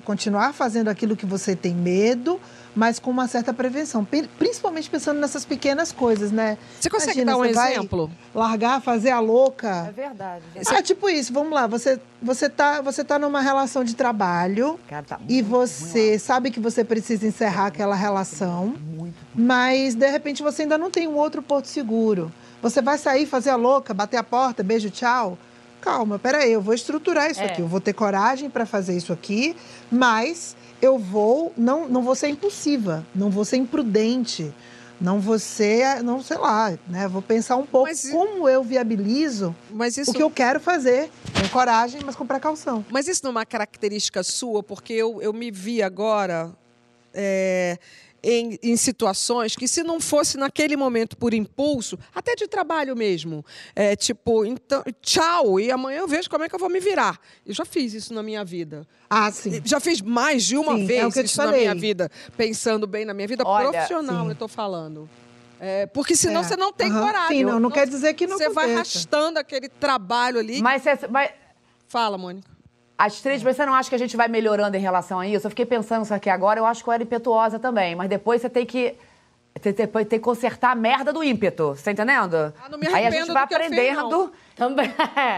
continuar 0.04 0.52
fazendo 0.52 0.88
aquilo 0.88 1.16
que 1.16 1.24
você 1.24 1.56
tem 1.56 1.74
medo, 1.74 2.38
mas 2.74 2.98
com 2.98 3.10
uma 3.10 3.26
certa 3.26 3.54
prevenção. 3.54 4.06
Principalmente 4.38 4.90
pensando 4.90 5.18
nessas 5.18 5.46
pequenas 5.46 5.92
coisas, 5.92 6.30
né? 6.30 6.58
Você 6.78 6.90
consegue 6.90 7.22
Imagina, 7.22 7.32
dar 7.32 7.38
um 7.38 7.44
exemplo? 7.46 8.10
Largar, 8.34 8.82
fazer 8.82 9.10
a 9.10 9.18
louca. 9.18 9.86
É 9.88 9.92
verdade. 9.92 10.44
É 10.54 10.82
tipo 10.82 11.08
isso, 11.08 11.32
vamos 11.32 11.54
lá. 11.54 11.66
Você, 11.66 11.98
você, 12.20 12.50
tá, 12.50 12.82
você 12.82 13.02
tá 13.02 13.18
numa 13.18 13.40
relação 13.40 13.82
de 13.82 13.96
trabalho 13.96 14.78
Cara, 14.86 15.02
tá 15.02 15.16
muito, 15.16 15.32
e 15.32 15.40
você 15.40 16.18
sabe 16.18 16.50
que 16.50 16.60
você 16.60 16.84
precisa 16.84 17.26
encerrar 17.26 17.68
aquela 17.68 17.96
relação, 17.96 18.74
mas 19.34 19.94
de 19.94 20.10
repente 20.10 20.42
você 20.42 20.62
ainda 20.62 20.76
não 20.76 20.90
tem 20.90 21.08
um 21.08 21.16
outro 21.16 21.40
porto 21.40 21.64
seguro. 21.64 22.30
Você 22.66 22.82
vai 22.82 22.98
sair, 22.98 23.26
fazer 23.26 23.50
a 23.50 23.54
louca, 23.54 23.94
bater 23.94 24.16
a 24.16 24.24
porta, 24.24 24.60
beijo, 24.60 24.90
tchau. 24.90 25.38
Calma, 25.80 26.18
peraí, 26.18 26.52
eu 26.52 26.60
vou 26.60 26.74
estruturar 26.74 27.30
isso 27.30 27.40
é. 27.40 27.44
aqui. 27.44 27.62
Eu 27.62 27.68
vou 27.68 27.80
ter 27.80 27.92
coragem 27.92 28.50
para 28.50 28.66
fazer 28.66 28.96
isso 28.96 29.12
aqui, 29.12 29.54
mas 29.88 30.56
eu 30.82 30.98
vou, 30.98 31.52
não, 31.56 31.88
não 31.88 32.02
vou 32.02 32.16
ser 32.16 32.26
impulsiva, 32.26 33.06
não 33.14 33.30
vou 33.30 33.44
ser 33.44 33.58
imprudente, 33.58 34.52
não 35.00 35.20
vou 35.20 35.38
ser, 35.38 36.02
não 36.02 36.20
sei 36.20 36.38
lá, 36.38 36.76
né? 36.88 37.06
Vou 37.06 37.22
pensar 37.22 37.54
um 37.54 37.64
pouco 37.64 37.86
mas, 37.86 38.10
como 38.10 38.48
eu 38.48 38.64
viabilizo 38.64 39.54
isso... 39.86 40.10
o 40.10 40.14
que 40.14 40.22
eu 40.24 40.30
quero 40.30 40.58
fazer, 40.58 41.08
com 41.40 41.48
coragem, 41.50 42.00
mas 42.04 42.16
com 42.16 42.26
precaução. 42.26 42.84
Mas 42.90 43.06
isso 43.06 43.20
não 43.22 43.30
é 43.30 43.34
uma 43.34 43.46
característica 43.46 44.24
sua, 44.24 44.60
porque 44.60 44.92
eu, 44.92 45.22
eu 45.22 45.32
me 45.32 45.52
vi 45.52 45.84
agora. 45.84 46.50
É 47.14 47.78
em, 48.26 48.58
em, 48.60 48.76
situações 48.76 49.54
que, 49.54 49.68
se 49.68 49.84
não 49.84 50.00
fosse 50.00 50.36
naquele 50.36 50.76
momento 50.76 51.16
por 51.16 51.32
impulso, 51.32 51.96
até 52.12 52.34
de 52.34 52.48
trabalho 52.48 52.96
mesmo, 52.96 53.44
é, 53.74 53.94
tipo, 53.94 54.44
então, 54.44 54.82
tchau, 55.00 55.60
e 55.60 55.70
amanhã 55.70 56.00
eu 56.00 56.08
vejo 56.08 56.28
como 56.28 56.42
é 56.42 56.48
que 56.48 56.54
eu 56.54 56.58
vou 56.58 56.68
me 56.68 56.80
virar. 56.80 57.20
Eu 57.46 57.54
já 57.54 57.64
fiz 57.64 57.94
isso 57.94 58.12
na 58.12 58.24
minha 58.24 58.44
vida. 58.44 58.84
Ah, 59.08 59.30
sim. 59.30 59.62
Já 59.64 59.78
fiz 59.78 60.00
mais 60.00 60.44
de 60.44 60.56
uma 60.56 60.74
sim, 60.74 60.82
é 60.82 60.86
vez 60.86 61.16
é 61.16 61.22
isso 61.22 61.38
na 61.38 61.52
minha 61.52 61.74
vida, 61.74 62.10
pensando 62.36 62.84
bem 62.84 63.04
na 63.04 63.14
minha 63.14 63.28
vida 63.28 63.44
Olha, 63.46 63.70
profissional, 63.70 64.22
sim. 64.22 64.26
eu 64.26 64.32
estou 64.32 64.48
falando. 64.48 65.08
É, 65.60 65.86
porque 65.86 66.16
senão 66.16 66.40
é. 66.40 66.44
você 66.44 66.56
não 66.56 66.72
tem 66.72 66.92
uhum. 66.92 67.00
coragem. 67.00 67.38
Sim, 67.38 67.44
não, 67.44 67.52
não, 67.52 67.60
não, 67.60 67.70
quer 67.70 67.86
dizer 67.86 68.12
que 68.14 68.26
não 68.26 68.36
Você 68.36 68.48
vai 68.48 68.74
arrastando 68.74 69.38
aquele 69.38 69.68
trabalho 69.68 70.40
ali. 70.40 70.60
Mas, 70.60 70.82
você, 70.82 71.06
mas... 71.08 71.30
Fala, 71.86 72.18
Mônica. 72.18 72.55
As 72.98 73.20
três, 73.20 73.42
você 73.42 73.66
não 73.66 73.74
acha 73.74 73.90
que 73.90 73.94
a 73.94 73.98
gente 73.98 74.16
vai 74.16 74.26
melhorando 74.26 74.76
em 74.76 74.80
relação 74.80 75.20
a 75.20 75.26
isso? 75.26 75.46
Eu 75.46 75.50
fiquei 75.50 75.66
pensando 75.66 76.04
isso 76.04 76.14
aqui 76.14 76.30
agora, 76.30 76.58
eu 76.58 76.64
acho 76.64 76.82
que 76.82 76.88
eu 76.88 76.94
era 76.94 77.02
impetuosa 77.02 77.58
também, 77.58 77.94
mas 77.94 78.08
depois 78.08 78.40
você 78.40 78.48
tem 78.48 78.64
que. 78.64 78.94
Você 79.60 79.72
tem, 79.72 79.86
tem 79.86 80.04
que 80.04 80.18
consertar 80.18 80.72
a 80.72 80.74
merda 80.74 81.14
do 81.14 81.24
ímpeto, 81.24 81.68
você 81.68 81.84
tá 81.84 81.92
entendendo? 81.92 82.52
Ah, 82.62 82.68
não 82.68 82.78
me 82.78 82.86
Aí 82.88 83.06
a 83.06 83.10
gente 83.10 83.32
vai 83.32 83.42
aprendendo. 83.42 84.32
Também. 84.54 84.90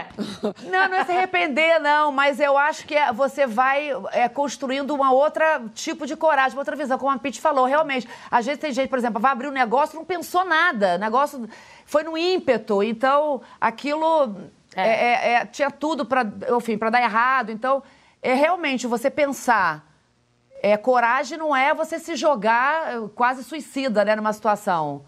não, 0.43 0.89
não 0.89 0.97
é 0.97 1.05
se 1.05 1.11
arrepender, 1.11 1.79
não, 1.79 2.11
mas 2.11 2.39
eu 2.39 2.57
acho 2.57 2.85
que 2.85 2.95
é, 2.95 3.11
você 3.11 3.45
vai 3.45 3.91
é, 4.11 4.27
construindo 4.29 4.91
uma 4.91 5.11
outra 5.11 5.61
tipo 5.73 6.05
de 6.05 6.15
coragem, 6.15 6.57
uma 6.57 6.61
outra 6.61 6.75
visão, 6.75 6.97
como 6.97 7.11
a 7.11 7.17
Pete 7.17 7.39
falou, 7.39 7.65
realmente. 7.65 8.07
Às 8.31 8.45
vezes 8.45 8.59
tem 8.59 8.71
gente, 8.71 8.89
por 8.89 8.99
exemplo, 8.99 9.21
vai 9.21 9.31
abrir 9.31 9.47
um 9.47 9.51
negócio, 9.51 9.97
não 9.97 10.05
pensou 10.05 10.45
nada, 10.45 10.95
o 10.95 10.99
negócio 10.99 11.49
foi 11.85 12.03
no 12.03 12.17
ímpeto, 12.17 12.81
então 12.81 13.41
aquilo 13.59 14.49
é. 14.85 14.89
É, 14.89 15.03
é, 15.03 15.33
é, 15.33 15.45
tinha 15.45 15.69
tudo 15.71 16.05
para, 16.05 16.25
enfim, 16.55 16.77
para 16.77 16.89
dar 16.89 17.01
errado. 17.01 17.51
Então, 17.51 17.83
é 18.21 18.33
realmente 18.33 18.87
você 18.87 19.09
pensar. 19.09 19.87
É, 20.61 20.75
coragem 20.75 21.37
não 21.37 21.55
é 21.55 21.73
você 21.73 21.97
se 21.99 22.15
jogar 22.15 22.93
eh, 22.93 23.09
quase 23.15 23.43
suicida, 23.45 24.03
né, 24.03 24.15
numa 24.15 24.33
situação. 24.33 25.05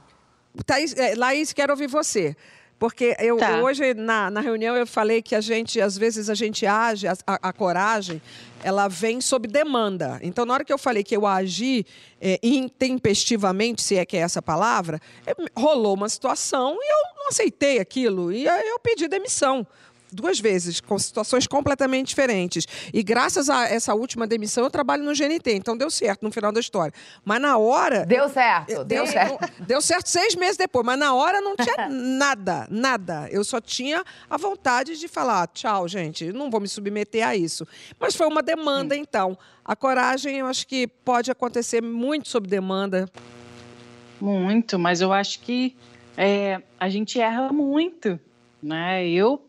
Thaís, 0.66 0.96
é, 0.98 1.14
Laís, 1.16 1.52
quero 1.52 1.74
ouvir 1.74 1.88
você. 1.88 2.36
Porque 2.82 3.16
eu, 3.20 3.38
tá. 3.38 3.62
hoje, 3.62 3.94
na, 3.94 4.32
na 4.32 4.42
reunião, 4.42 4.76
eu 4.76 4.88
falei 4.88 5.22
que 5.22 5.36
a 5.36 5.40
gente, 5.40 5.80
às 5.80 5.96
vezes, 5.96 6.32
a 6.32 6.34
gente 6.34 6.66
age, 6.66 7.08
a, 7.08 7.16
a, 7.28 7.50
a 7.50 7.54
coragem, 7.54 8.20
ela 8.64 8.88
vem 8.88 9.22
sob 9.22 9.48
demanda. 9.48 10.20
Então, 10.24 10.48
na 10.48 10.56
hora 10.56 10.66
que 10.66 10.74
eu 10.74 10.80
falei 10.80 11.04
que 11.04 11.16
eu 11.16 11.28
agi 11.28 11.86
é, 12.20 12.40
intempestivamente, 12.42 13.84
se 13.84 13.98
é 13.98 14.04
que 14.04 14.18
é 14.18 14.22
essa 14.22 14.42
palavra, 14.42 15.00
é, 15.28 15.36
rolou 15.56 15.94
uma 15.94 16.10
situação 16.10 16.76
e 16.82 16.92
eu 16.92 17.18
não 17.18 17.28
aceitei 17.28 17.78
aquilo. 17.78 18.32
E 18.32 18.48
eu 18.48 18.80
pedi 18.80 19.08
demissão 19.08 19.68
duas 20.12 20.40
vezes, 20.40 20.80
com 20.82 20.98
situações 21.00 21.48
completamente 21.48 22.10
diferentes. 22.10 22.68
E 22.94 23.02
graças 23.02 23.50
a 23.50 23.68
essa 23.68 23.94
última 23.94 24.28
demissão, 24.28 24.64
eu 24.64 24.70
trabalho 24.70 25.04
no 25.04 25.14
GNT, 25.14 25.54
então 25.54 25.78
deu 25.78 25.90
certo 25.90 26.24
no 26.24 26.32
final 26.32 26.52
da 26.52 26.60
história. 26.60 26.94
Mas 27.24 27.42
na 27.42 27.58
hora. 27.58 28.06
Deu 28.06 28.30
certo, 28.30 28.68
deu, 28.68 28.84
deu 28.86 29.08
certo. 29.08 29.52
Deu 29.60 29.82
certo 29.82 30.08
seis 30.08 30.36
meses 30.36 30.58
depois, 30.58 30.86
mas 30.86 31.00
na 31.00 31.14
hora 31.14 31.42
não 31.42 31.56
tinha 31.56 31.88
nada, 31.90 32.68
nada. 32.70 33.28
Eu 33.32 33.44
só 33.44 33.62
tinha 33.62 34.04
a 34.30 34.38
vontade 34.38 35.00
de 35.00 35.08
falar: 35.08 35.48
tchau, 35.48 35.88
gente, 35.88 36.32
não 36.32 36.50
vou 36.50 36.60
me 36.60 36.68
submeter 36.68 37.26
a 37.28 37.36
isso. 37.36 37.68
Mas 38.00 38.16
foi 38.16 38.28
uma 38.28 38.42
demanda, 38.42 38.96
então. 38.96 39.38
A 39.64 39.76
coragem, 39.76 40.38
eu 40.38 40.48
acho 40.48 40.68
que 40.68 40.88
pode 40.88 41.30
acontecer 41.30 41.82
muito 41.82 42.28
sob 42.28 42.48
demanda. 42.48 43.08
Muito, 44.20 44.78
mas 44.78 45.02
eu 45.02 45.14
acho 45.14 45.40
que 45.40 45.76
é, 46.18 46.62
a 46.80 46.90
gente 46.90 47.20
erra 47.20 47.52
muito. 47.52 48.20
Né? 48.62 49.08
Eu 49.08 49.42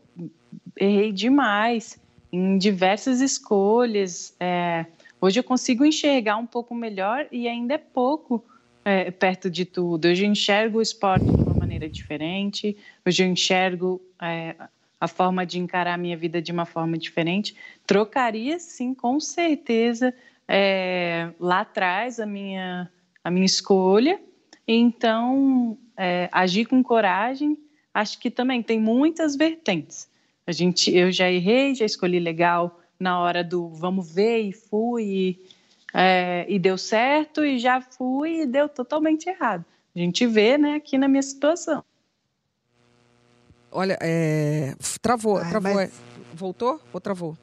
errei 0.78 1.12
demais 1.12 2.00
em 2.32 2.56
diversas 2.58 3.20
escolhas. 3.20 4.34
É, 4.40 4.86
hoje 5.20 5.38
eu 5.40 5.44
consigo 5.44 5.84
enxergar 5.84 6.36
um 6.36 6.46
pouco 6.46 6.74
melhor 6.74 7.26
e 7.30 7.46
ainda 7.46 7.74
é 7.74 7.78
pouco 7.78 8.44
é, 8.84 9.10
perto 9.10 9.50
de 9.50 9.64
tudo. 9.64 10.06
Hoje 10.06 10.24
eu 10.24 10.30
enxergo 10.30 10.78
o 10.78 10.82
esporte 10.82 11.24
de 11.24 11.42
uma 11.42 11.54
maneira 11.54 11.88
diferente, 11.88 12.76
hoje 13.06 13.22
eu 13.22 13.28
enxergo 13.28 14.00
é, 14.20 14.56
a 15.00 15.08
forma 15.08 15.44
de 15.44 15.58
encarar 15.58 15.94
a 15.94 15.98
minha 15.98 16.16
vida 16.16 16.40
de 16.40 16.52
uma 16.52 16.64
forma 16.64 16.96
diferente. 16.96 17.56
Trocaria, 17.86 18.58
sim, 18.58 18.94
com 18.94 19.18
certeza, 19.18 20.14
é, 20.46 21.30
lá 21.38 21.60
atrás 21.60 22.20
a 22.20 22.26
minha, 22.26 22.90
a 23.22 23.30
minha 23.30 23.46
escolha. 23.46 24.20
Então, 24.66 25.76
é, 25.96 26.28
agir 26.32 26.66
com 26.66 26.82
coragem, 26.82 27.58
acho 27.92 28.18
que 28.18 28.30
também 28.30 28.62
tem 28.62 28.80
muitas 28.80 29.36
vertentes. 29.36 30.08
A 30.46 30.52
gente, 30.52 30.94
eu 30.94 31.12
já 31.12 31.30
errei, 31.30 31.74
já 31.74 31.84
escolhi 31.84 32.18
legal 32.18 32.80
na 32.98 33.18
hora 33.18 33.42
do 33.42 33.68
vamos 33.68 34.12
ver 34.12 34.40
e 34.40 34.52
fui 34.52 35.04
e, 35.04 35.40
é, 35.94 36.46
e 36.48 36.58
deu 36.58 36.78
certo 36.78 37.44
e 37.44 37.58
já 37.58 37.80
fui 37.80 38.42
e 38.42 38.46
deu 38.46 38.68
totalmente 38.68 39.28
errado. 39.28 39.64
A 39.94 39.98
gente 39.98 40.26
vê, 40.26 40.56
né, 40.56 40.74
aqui 40.74 40.96
na 40.96 41.06
minha 41.06 41.22
situação. 41.22 41.84
Olha, 43.70 43.96
é, 44.00 44.74
travou, 45.00 45.38
Ai, 45.38 45.48
travou, 45.48 45.74
mas... 45.74 45.92
voltou 46.34 46.80
ou 46.92 47.00
travou? 47.00 47.36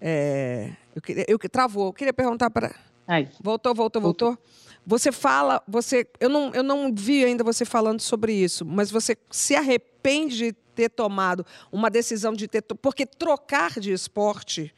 É, 0.00 0.70
eu 0.94 1.02
queria, 1.02 1.24
eu 1.28 1.38
travou. 1.38 1.86
Eu 1.86 1.92
queria 1.92 2.12
perguntar 2.12 2.50
para. 2.50 2.74
Voltou, 3.40 3.74
voltou, 3.74 3.74
voltou, 3.74 4.02
voltou. 4.02 4.38
Você 4.86 5.12
fala, 5.12 5.62
você, 5.66 6.06
eu 6.18 6.28
não, 6.28 6.52
eu 6.52 6.62
não 6.62 6.92
vi 6.92 7.24
ainda 7.24 7.44
você 7.44 7.64
falando 7.64 8.00
sobre 8.00 8.32
isso, 8.32 8.64
mas 8.64 8.90
você 8.90 9.16
se 9.30 9.54
arrepende 9.54 10.36
de 10.36 10.52
ter 10.74 10.88
tomado 10.88 11.46
uma 11.70 11.88
decisão 11.88 12.32
de 12.32 12.48
ter. 12.48 12.62
Porque 12.62 13.06
trocar 13.06 13.78
de 13.78 13.92
esporte 13.92 14.74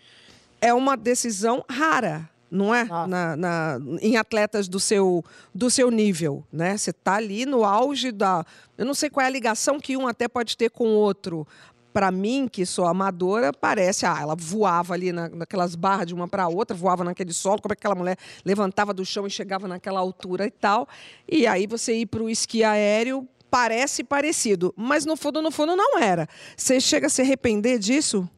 é 0.61 0.75
uma 0.75 0.97
decisão 0.97 1.65
rara 1.69 2.31
não 2.55 2.73
é? 2.73 2.85
Na, 2.85 3.37
na, 3.37 3.81
em 4.01 4.17
atletas 4.17 4.69
do 4.69 4.79
seu, 4.79 5.25
do 5.53 5.69
seu 5.69 5.91
nível, 5.91 6.45
né? 6.53 6.77
Você 6.77 6.91
está 6.91 7.17
ali 7.17 7.45
no 7.45 7.65
auge 7.65 8.13
da... 8.13 8.47
Eu 8.79 8.87
não 8.87 8.95
sei 8.95 9.11
qual 9.11 9.25
é 9.25 9.27
a 9.27 9.31
ligação 9.31 9.81
que 9.81 9.97
um 9.97 10.07
até 10.07 10.29
pode 10.29 10.57
ter 10.57 10.71
com 10.71 10.87
o 10.87 10.95
outro. 10.95 11.47
Para 11.95 12.11
mim, 12.11 12.49
que 12.51 12.67
sou 12.67 12.87
amadora, 12.87 13.53
parece... 13.53 14.05
Ah, 14.05 14.19
ela 14.21 14.35
voava 14.35 14.95
ali 14.95 15.13
na, 15.13 15.29
naquelas 15.29 15.77
barras 15.77 16.09
de 16.09 16.13
uma 16.13 16.27
para 16.27 16.49
outra, 16.49 16.77
voava 16.77 17.05
naquele 17.05 17.33
solo, 17.33 17.63
como 17.63 17.73
é 17.73 17.77
que 17.77 17.81
aquela 17.81 17.95
mulher 17.95 18.19
levantava 18.45 18.93
do 18.93 19.05
chão 19.05 19.29
e 19.29 19.31
chegava 19.31 19.69
naquela 19.69 20.01
altura 20.01 20.45
e 20.45 20.51
tal. 20.51 20.89
E 21.31 21.47
aí 21.47 21.69
você 21.69 21.95
ir 21.95 22.07
para 22.07 22.21
o 22.21 22.29
esqui 22.29 22.65
aéreo 22.65 23.29
parece 23.49 24.03
parecido, 24.03 24.75
mas 24.77 25.07
no 25.07 25.17
fundo, 25.17 25.41
no 25.41 25.53
fundo 25.53 25.77
não 25.77 25.97
era. 26.01 26.29
Você 26.57 26.81
chega 26.81 27.07
a 27.07 27.09
se 27.09 27.23
arrepender 27.23 27.79
disso? 27.79 28.29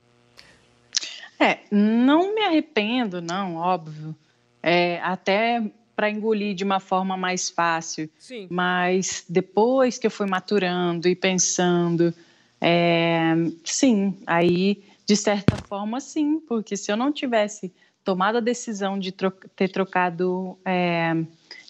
É, 1.40 1.60
não 1.70 2.34
me 2.34 2.42
arrependo, 2.42 3.22
não, 3.22 3.56
óbvio. 3.56 4.14
É, 4.62 5.00
até 5.00 5.62
para 5.96 6.10
engolir 6.10 6.54
de 6.54 6.62
uma 6.62 6.78
forma 6.78 7.16
mais 7.16 7.48
fácil. 7.48 8.10
Sim. 8.18 8.46
Mas 8.50 9.24
depois 9.26 9.96
que 9.96 10.06
eu 10.06 10.10
fui 10.10 10.26
maturando 10.26 11.08
e 11.08 11.16
pensando, 11.16 12.12
é, 12.60 13.34
sim, 13.64 14.18
aí 14.26 14.82
de 15.06 15.16
certa 15.16 15.56
forma 15.56 16.00
sim, 16.00 16.40
porque 16.40 16.76
se 16.76 16.90
eu 16.90 16.96
não 16.96 17.12
tivesse 17.12 17.72
tomado 18.02 18.38
a 18.38 18.40
decisão 18.40 18.98
de 18.98 19.12
ter 19.12 19.68
trocado 19.68 20.58
é, 20.64 21.12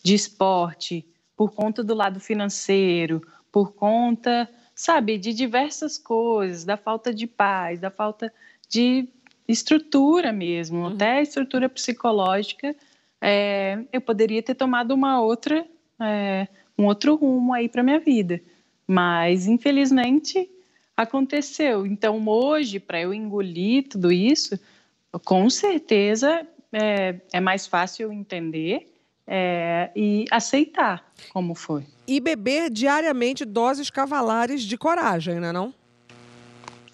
de 0.02 0.14
esporte 0.14 1.06
por 1.36 1.52
conta 1.52 1.84
do 1.84 1.94
lado 1.94 2.18
financeiro, 2.18 3.20
por 3.52 3.72
conta, 3.72 4.48
sabe, 4.74 5.18
de 5.18 5.32
diversas 5.32 5.98
coisas, 5.98 6.64
da 6.64 6.76
falta 6.76 7.12
de 7.12 7.26
paz, 7.26 7.78
da 7.78 7.90
falta 7.90 8.32
de 8.68 9.08
estrutura 9.48 10.32
mesmo, 10.32 10.80
uhum. 10.80 10.86
até 10.88 11.22
estrutura 11.22 11.68
psicológica, 11.68 12.74
é, 13.20 13.84
eu 13.92 14.00
poderia 14.00 14.42
ter 14.42 14.54
tomado 14.54 14.92
uma 14.92 15.20
outra, 15.20 15.66
é, 16.00 16.48
um 16.78 16.86
outro 16.86 17.14
rumo 17.14 17.52
aí 17.52 17.68
para 17.68 17.82
minha 17.82 18.00
vida. 18.00 18.40
Mas, 18.86 19.46
infelizmente, 19.46 20.48
aconteceu. 20.96 21.86
Então, 21.86 22.26
hoje, 22.26 22.80
para 22.80 23.00
eu 23.00 23.12
engolir 23.12 23.88
tudo 23.88 24.10
isso, 24.10 24.58
com 25.24 25.48
certeza 25.50 26.46
é, 26.72 27.16
é 27.32 27.40
mais 27.40 27.66
fácil 27.66 28.12
entender 28.12 28.92
é, 29.26 29.90
e 29.94 30.24
aceitar 30.30 31.12
como 31.30 31.54
foi. 31.54 31.84
E 32.06 32.20
beber 32.20 32.70
diariamente 32.70 33.44
doses 33.44 33.90
cavalares 33.90 34.62
de 34.62 34.78
coragem, 34.78 35.40
não 35.40 35.48
é 35.48 35.52
não? 35.52 35.74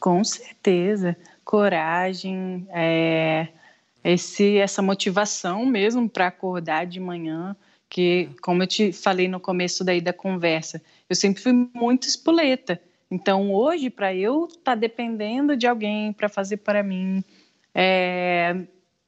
Com 0.01 0.25
certeza. 0.25 1.17
Coragem, 1.45 2.67
é, 2.71 3.49
esse, 4.03 4.57
essa 4.57 4.81
motivação 4.81 5.67
mesmo 5.67 6.09
para 6.09 6.29
acordar 6.29 6.87
de 6.87 6.99
manhã, 6.99 7.55
que, 7.91 8.31
como 8.41 8.63
eu 8.63 8.67
te 8.67 8.93
falei 8.93 9.29
no 9.29 9.39
começo 9.39 9.85
daí 9.85 10.01
da 10.01 10.13
conversa, 10.13 10.83
eu 11.11 11.15
sempre 11.15 11.43
fui 11.43 11.53
muito 11.75 12.09
espoleta. 12.09 12.81
Então, 13.13 13.53
hoje, 13.53 13.91
para 13.91 14.15
eu 14.15 14.47
estar 14.47 14.63
tá 14.63 14.75
dependendo 14.75 15.55
de 15.55 15.67
alguém 15.67 16.15
para 16.15 16.31
fazer 16.31 16.57
para 16.57 16.83
mim, 16.83 17.23
é, 17.75 18.65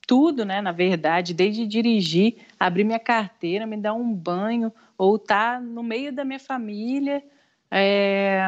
tudo, 0.07 0.45
né? 0.45 0.61
Na 0.61 0.73
verdade, 0.73 1.33
desde 1.33 1.67
dirigir, 1.67 2.37
abrir 2.61 2.85
minha 2.85 2.99
carteira, 2.99 3.67
me 3.67 3.79
dar 3.79 3.95
um 3.95 4.13
banho, 4.13 4.71
ou 4.99 5.17
estar 5.17 5.55
tá 5.55 5.61
no 5.61 5.83
meio 5.83 6.13
da 6.13 6.23
minha 6.23 6.39
família, 6.39 7.25
é, 7.71 8.43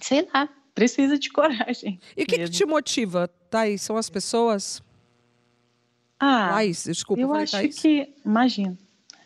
sei 0.00 0.26
lá, 0.32 0.48
precisa 0.74 1.18
de 1.18 1.28
coragem. 1.30 2.00
E 2.16 2.22
o 2.22 2.26
que, 2.26 2.38
que, 2.38 2.48
te 2.48 2.64
motiva, 2.64 3.28
Thaís? 3.50 3.82
São 3.82 3.98
as 3.98 4.08
pessoas? 4.08 4.82
Ah, 6.18 6.52
Laís, 6.52 6.84
desculpa. 6.84 7.20
Eu 7.20 7.34
acho 7.34 7.52
Thaís? 7.52 7.78
que, 7.78 8.08
imagina. 8.24 8.78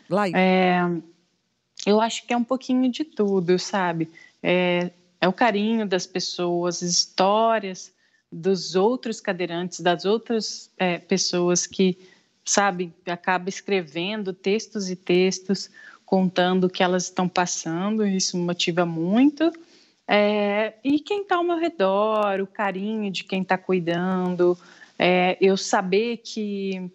Laís. 0.09 0.33
É, 0.35 0.81
eu 1.85 2.01
acho 2.01 2.27
que 2.27 2.33
é 2.33 2.37
um 2.37 2.43
pouquinho 2.43 2.91
de 2.91 3.05
tudo, 3.05 3.57
sabe? 3.57 4.11
É, 4.43 4.91
é 5.19 5.27
o 5.27 5.33
carinho 5.33 5.87
das 5.87 6.05
pessoas, 6.05 6.81
histórias 6.81 7.93
dos 8.31 8.75
outros 8.75 9.19
cadeirantes, 9.19 9.79
das 9.79 10.05
outras 10.05 10.71
é, 10.77 10.97
pessoas 10.99 11.65
que, 11.65 11.97
sabe, 12.43 12.93
acaba 13.05 13.49
escrevendo 13.49 14.33
textos 14.33 14.89
e 14.89 14.95
textos 14.95 15.69
contando 16.05 16.65
o 16.65 16.69
que 16.69 16.83
elas 16.83 17.05
estão 17.05 17.27
passando, 17.27 18.05
isso 18.05 18.37
me 18.37 18.43
motiva 18.43 18.85
muito. 18.85 19.51
É, 20.07 20.75
e 20.83 20.99
quem 20.99 21.21
está 21.21 21.35
ao 21.35 21.43
meu 21.43 21.57
redor, 21.57 22.39
o 22.39 22.47
carinho 22.47 23.11
de 23.11 23.25
quem 23.25 23.41
está 23.41 23.57
cuidando, 23.57 24.57
é, 24.97 25.37
eu 25.41 25.57
saber 25.57 26.17
que 26.17 26.89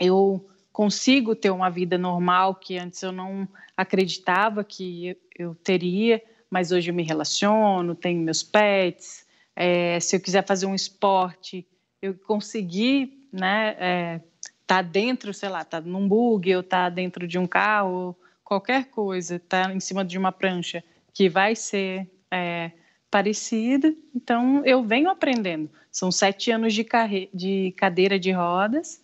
eu 0.00 0.48
consigo 0.72 1.34
ter 1.34 1.50
uma 1.50 1.70
vida 1.70 1.98
normal 1.98 2.54
que 2.54 2.78
antes 2.78 3.02
eu 3.02 3.10
não 3.10 3.48
acreditava 3.76 4.62
que 4.62 5.16
eu 5.36 5.54
teria, 5.54 6.22
mas 6.56 6.72
hoje 6.72 6.90
eu 6.90 6.94
me 6.94 7.02
relaciono, 7.02 7.94
tenho 7.94 8.18
meus 8.18 8.42
pets, 8.42 9.26
é, 9.54 10.00
se 10.00 10.16
eu 10.16 10.20
quiser 10.20 10.42
fazer 10.42 10.64
um 10.64 10.74
esporte, 10.74 11.66
eu 12.00 12.14
conseguir, 12.14 13.28
né, 13.30 13.76
é, 13.78 14.20
tá 14.66 14.80
dentro, 14.80 15.34
sei 15.34 15.50
lá, 15.50 15.66
tá 15.66 15.82
num 15.82 16.08
bug, 16.08 16.56
ou 16.56 16.62
tá 16.62 16.88
dentro 16.88 17.28
de 17.28 17.38
um 17.38 17.46
carro, 17.46 18.16
qualquer 18.42 18.86
coisa, 18.86 19.38
tá 19.38 19.70
em 19.70 19.80
cima 19.80 20.02
de 20.02 20.16
uma 20.16 20.32
prancha 20.32 20.82
que 21.12 21.28
vai 21.28 21.54
ser 21.54 22.10
é, 22.30 22.70
parecida. 23.10 23.94
Então, 24.14 24.64
eu 24.64 24.82
venho 24.82 25.10
aprendendo. 25.10 25.68
São 25.92 26.10
sete 26.10 26.50
anos 26.50 26.72
de, 26.72 26.84
carre 26.84 27.28
de 27.34 27.74
cadeira 27.76 28.18
de 28.18 28.32
rodas 28.32 29.02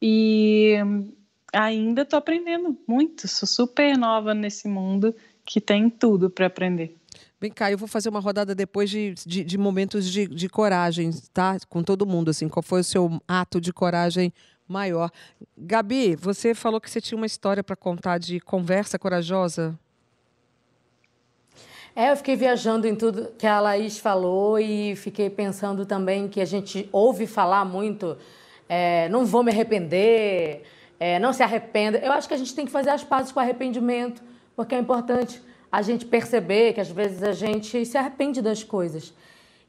e 0.00 0.78
ainda 1.52 2.00
estou 2.00 2.18
aprendendo 2.18 2.74
muito. 2.88 3.28
Sou 3.28 3.46
super 3.46 3.94
nova 3.98 4.32
nesse 4.32 4.66
mundo 4.66 5.14
que 5.44 5.60
tem 5.60 5.90
tudo 5.90 6.30
para 6.30 6.46
aprender. 6.46 6.96
Vem 7.40 7.50
cá, 7.50 7.70
eu 7.70 7.76
vou 7.76 7.86
fazer 7.86 8.08
uma 8.08 8.20
rodada 8.20 8.54
depois 8.54 8.88
de, 8.88 9.14
de, 9.26 9.44
de 9.44 9.58
momentos 9.58 10.10
de, 10.10 10.26
de, 10.26 10.48
coragem, 10.48 11.10
tá? 11.32 11.58
Com 11.68 11.82
todo 11.82 12.06
mundo, 12.06 12.30
assim. 12.30 12.48
Qual 12.48 12.62
foi 12.62 12.80
o 12.80 12.84
seu 12.84 13.20
ato 13.28 13.60
de 13.60 13.72
coragem 13.72 14.32
maior? 14.66 15.10
Gabi, 15.56 16.16
você 16.16 16.54
falou 16.54 16.80
que 16.80 16.90
você 16.90 17.00
tinha 17.00 17.16
uma 17.16 17.26
história 17.26 17.62
para 17.62 17.76
contar 17.76 18.18
de 18.18 18.40
conversa 18.40 18.98
corajosa. 18.98 19.78
É, 21.96 22.10
eu 22.10 22.16
fiquei 22.16 22.34
viajando 22.34 22.88
em 22.88 22.96
tudo 22.96 23.30
que 23.38 23.46
a 23.46 23.60
Laís 23.60 23.98
falou 23.98 24.58
e 24.58 24.96
fiquei 24.96 25.30
pensando 25.30 25.86
também 25.86 26.26
que 26.26 26.40
a 26.40 26.44
gente 26.44 26.88
ouve 26.90 27.24
falar 27.24 27.64
muito, 27.64 28.16
é, 28.68 29.08
não 29.10 29.24
vou 29.24 29.44
me 29.44 29.52
arrepender, 29.52 30.62
é, 30.98 31.20
não 31.20 31.32
se 31.32 31.42
arrependa. 31.42 31.98
Eu 31.98 32.10
acho 32.10 32.26
que 32.26 32.34
a 32.34 32.36
gente 32.36 32.52
tem 32.52 32.66
que 32.66 32.72
fazer 32.72 32.90
as 32.90 33.04
pazes 33.04 33.30
com 33.30 33.38
arrependimento, 33.38 34.20
porque 34.56 34.74
é 34.74 34.78
importante 34.78 35.42
a 35.70 35.82
gente 35.82 36.06
perceber 36.06 36.72
que 36.72 36.80
às 36.80 36.90
vezes 36.90 37.22
a 37.22 37.32
gente 37.32 37.84
se 37.84 37.98
arrepende 37.98 38.40
das 38.40 38.62
coisas. 38.62 39.12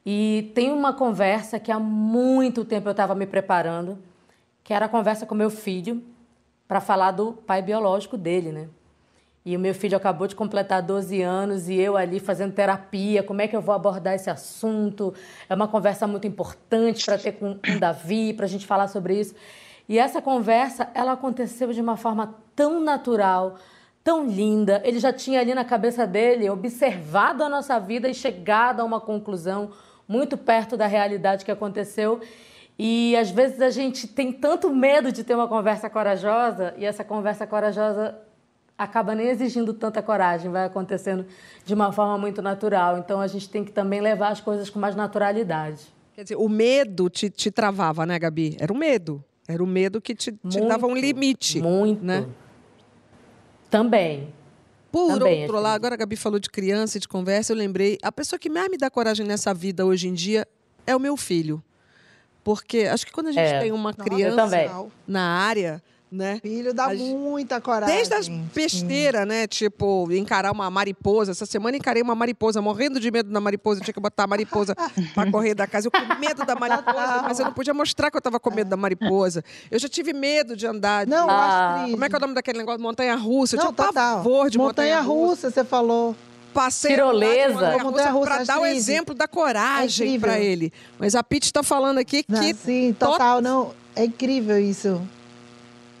E 0.04 0.52
tem 0.54 0.70
uma 0.70 0.92
conversa 0.92 1.58
que 1.58 1.72
há 1.72 1.80
muito 1.80 2.64
tempo 2.64 2.88
eu 2.88 2.92
estava 2.92 3.14
me 3.14 3.26
preparando, 3.26 3.98
que 4.62 4.72
era 4.72 4.86
a 4.86 4.88
conversa 4.88 5.26
com 5.26 5.34
meu 5.34 5.50
filho 5.50 6.02
para 6.68 6.80
falar 6.80 7.10
do 7.10 7.32
pai 7.32 7.60
biológico 7.60 8.16
dele, 8.16 8.52
né? 8.52 8.68
E 9.44 9.56
o 9.56 9.60
meu 9.60 9.72
filho 9.72 9.96
acabou 9.96 10.26
de 10.26 10.34
completar 10.34 10.82
12 10.82 11.22
anos 11.22 11.68
e 11.68 11.76
eu 11.76 11.96
ali 11.96 12.18
fazendo 12.18 12.52
terapia, 12.52 13.22
como 13.22 13.40
é 13.40 13.46
que 13.46 13.54
eu 13.54 13.60
vou 13.60 13.72
abordar 13.72 14.14
esse 14.14 14.28
assunto? 14.28 15.14
É 15.48 15.54
uma 15.54 15.68
conversa 15.68 16.04
muito 16.06 16.26
importante 16.26 17.04
para 17.04 17.16
ter 17.16 17.32
com 17.32 17.52
o 17.52 17.78
Davi, 17.78 18.32
para 18.32 18.44
a 18.44 18.48
gente 18.48 18.66
falar 18.66 18.88
sobre 18.88 19.20
isso. 19.20 19.36
E 19.88 20.00
essa 20.00 20.20
conversa, 20.20 20.88
ela 20.94 21.12
aconteceu 21.12 21.72
de 21.72 21.80
uma 21.80 21.96
forma 21.96 22.34
tão 22.56 22.80
natural, 22.80 23.56
tão 24.06 24.24
linda. 24.24 24.80
Ele 24.84 25.00
já 25.00 25.12
tinha 25.12 25.40
ali 25.40 25.52
na 25.52 25.64
cabeça 25.64 26.06
dele 26.06 26.48
observado 26.48 27.42
a 27.42 27.48
nossa 27.48 27.76
vida 27.80 28.08
e 28.08 28.14
chegado 28.14 28.78
a 28.78 28.84
uma 28.84 29.00
conclusão 29.00 29.72
muito 30.06 30.38
perto 30.38 30.76
da 30.76 30.86
realidade 30.86 31.44
que 31.44 31.50
aconteceu. 31.50 32.20
E 32.78 33.16
às 33.16 33.32
vezes 33.32 33.60
a 33.60 33.68
gente 33.68 34.06
tem 34.06 34.32
tanto 34.32 34.70
medo 34.70 35.10
de 35.10 35.24
ter 35.24 35.34
uma 35.34 35.48
conversa 35.48 35.90
corajosa 35.90 36.72
e 36.78 36.84
essa 36.84 37.02
conversa 37.02 37.48
corajosa 37.48 38.16
acaba 38.78 39.12
nem 39.12 39.26
exigindo 39.26 39.74
tanta 39.74 40.00
coragem, 40.00 40.52
vai 40.52 40.66
acontecendo 40.66 41.26
de 41.64 41.74
uma 41.74 41.90
forma 41.90 42.16
muito 42.16 42.40
natural. 42.40 42.98
Então 42.98 43.20
a 43.20 43.26
gente 43.26 43.48
tem 43.48 43.64
que 43.64 43.72
também 43.72 44.00
levar 44.00 44.28
as 44.28 44.40
coisas 44.40 44.70
com 44.70 44.78
mais 44.78 44.94
naturalidade. 44.94 45.82
Quer 46.14 46.22
dizer, 46.22 46.36
o 46.36 46.48
medo 46.48 47.10
te, 47.10 47.28
te 47.28 47.50
travava, 47.50 48.06
né, 48.06 48.20
Gabi? 48.20 48.56
Era 48.60 48.72
o 48.72 48.76
medo. 48.76 49.24
Era 49.48 49.64
o 49.64 49.66
medo 49.66 50.00
que 50.00 50.14
te, 50.14 50.30
te 50.30 50.60
dava 50.60 50.86
um 50.86 50.94
limite. 50.94 51.60
Muito. 51.60 52.04
Né? 52.04 52.24
Também. 53.70 54.32
Por 54.90 55.18
Também, 55.18 55.42
outro 55.42 55.60
lado, 55.60 55.74
agora 55.74 55.94
a 55.94 55.98
Gabi 55.98 56.16
falou 56.16 56.38
de 56.38 56.48
criança 56.48 56.96
e 56.96 57.00
de 57.00 57.08
conversa, 57.08 57.52
eu 57.52 57.56
lembrei, 57.56 57.98
a 58.02 58.10
pessoa 58.10 58.38
que 58.38 58.48
mais 58.48 58.70
me 58.70 58.78
dá 58.78 58.88
coragem 58.88 59.26
nessa 59.26 59.52
vida 59.52 59.84
hoje 59.84 60.08
em 60.08 60.14
dia 60.14 60.46
é 60.86 60.96
o 60.96 61.00
meu 61.00 61.16
filho. 61.16 61.62
Porque 62.42 62.82
acho 62.82 63.04
que 63.04 63.12
quando 63.12 63.26
a 63.26 63.32
gente 63.32 63.52
é. 63.52 63.60
tem 63.60 63.72
uma 63.72 63.92
criança 63.92 64.88
na 65.06 65.20
área, 65.20 65.82
né? 66.16 66.40
Filho 66.42 66.72
dá 66.74 66.86
a 66.86 66.94
muita 66.94 67.60
coragem. 67.60 67.94
Desde 67.94 68.14
as 68.14 68.28
besteiras, 68.28 69.26
né? 69.26 69.46
Tipo, 69.46 70.10
encarar 70.12 70.52
uma 70.52 70.70
mariposa. 70.70 71.32
Essa 71.32 71.46
semana 71.46 71.76
encarei 71.76 72.02
uma 72.02 72.14
mariposa, 72.14 72.60
morrendo 72.60 72.98
de 72.98 73.10
medo 73.10 73.30
da 73.30 73.40
mariposa. 73.40 73.80
Eu 73.80 73.84
tinha 73.84 73.94
que 73.94 74.00
botar 74.00 74.24
a 74.24 74.26
mariposa 74.26 74.74
pra 75.14 75.30
correr 75.30 75.54
da 75.54 75.66
casa. 75.66 75.88
Eu 75.88 75.90
com 75.90 76.14
medo 76.18 76.44
da 76.44 76.54
mariposa, 76.54 77.22
mas 77.22 77.38
eu 77.38 77.44
não 77.44 77.52
podia 77.52 77.74
mostrar 77.74 78.10
que 78.10 78.16
eu 78.16 78.22
tava 78.22 78.40
com 78.40 78.50
medo 78.50 78.68
da 78.68 78.76
mariposa. 78.76 79.44
Eu 79.70 79.78
já 79.78 79.88
tive 79.88 80.12
medo 80.12 80.56
de 80.56 80.66
andar. 80.66 81.06
Não, 81.06 81.28
ah. 81.28 81.86
Como 81.90 82.04
é 82.04 82.08
que 82.08 82.14
é 82.14 82.18
o 82.18 82.20
nome 82.20 82.34
daquele 82.34 82.58
negócio? 82.58 82.80
Montanha-russa. 82.80 83.56
Eu 83.56 83.58
não, 83.58 83.72
tinha 83.72 83.86
total. 83.86 84.16
pavor 84.16 84.50
de 84.50 84.58
montanha-russa. 84.58 85.06
Montanha-russa, 85.06 85.50
você 85.50 85.64
falou 85.64 86.16
passei 86.56 86.92
Tirolesa. 86.92 87.76
para 88.24 88.44
dar 88.44 88.60
o 88.60 88.64
exemplo 88.64 89.14
da 89.14 89.28
coragem 89.28 90.16
é 90.16 90.18
para 90.18 90.38
ele. 90.38 90.72
Mas 90.98 91.14
a 91.14 91.22
Pete 91.22 91.44
está 91.44 91.62
falando 91.62 91.98
aqui 91.98 92.22
que 92.22 92.32
não, 92.32 92.54
sim, 92.54 92.96
total, 92.98 93.42
não, 93.42 93.74
é 93.94 94.06
incrível 94.06 94.58
isso. 94.58 95.02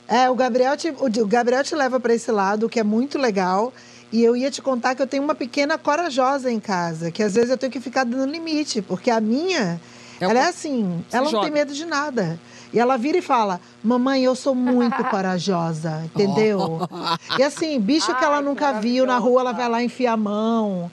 É, 0.08 0.30
o 0.30 0.34
Gabriel 0.34 0.76
te, 0.76 0.88
o 0.90 1.26
Gabriel 1.26 1.64
te 1.64 1.74
leva 1.74 1.98
para 1.98 2.14
esse 2.14 2.30
lado, 2.30 2.68
que 2.68 2.78
é 2.78 2.84
muito 2.84 3.18
legal. 3.18 3.72
E 4.12 4.22
eu 4.22 4.36
ia 4.36 4.50
te 4.50 4.62
contar 4.62 4.94
que 4.94 5.02
eu 5.02 5.06
tenho 5.06 5.22
uma 5.22 5.34
pequena 5.34 5.76
corajosa 5.76 6.50
em 6.50 6.60
casa, 6.60 7.10
que 7.10 7.22
às 7.22 7.34
vezes 7.34 7.50
eu 7.50 7.58
tenho 7.58 7.72
que 7.72 7.80
ficar 7.80 8.04
dando 8.04 8.30
limite, 8.30 8.80
porque 8.80 9.10
a 9.10 9.20
minha, 9.20 9.80
é 10.20 10.24
ela 10.24 10.38
é 10.38 10.48
assim, 10.48 11.04
ela 11.12 11.24
não 11.24 11.30
joga. 11.30 11.44
tem 11.44 11.52
medo 11.52 11.74
de 11.74 11.84
nada. 11.84 12.38
E 12.72 12.78
ela 12.78 12.96
vira 12.96 13.18
e 13.18 13.22
fala: 13.22 13.60
Mamãe, 13.82 14.22
eu 14.22 14.36
sou 14.36 14.54
muito 14.54 15.02
corajosa, 15.10 16.02
entendeu? 16.04 16.80
e 17.38 17.42
assim, 17.42 17.80
bicho 17.80 18.12
Ai, 18.12 18.18
que 18.18 18.24
ela 18.24 18.40
nunca 18.40 18.72
viu 18.74 19.06
na 19.06 19.18
rua, 19.18 19.40
ela 19.40 19.52
vai 19.52 19.68
lá 19.68 19.82
enfiar 19.82 20.12
a 20.12 20.16
mão. 20.16 20.90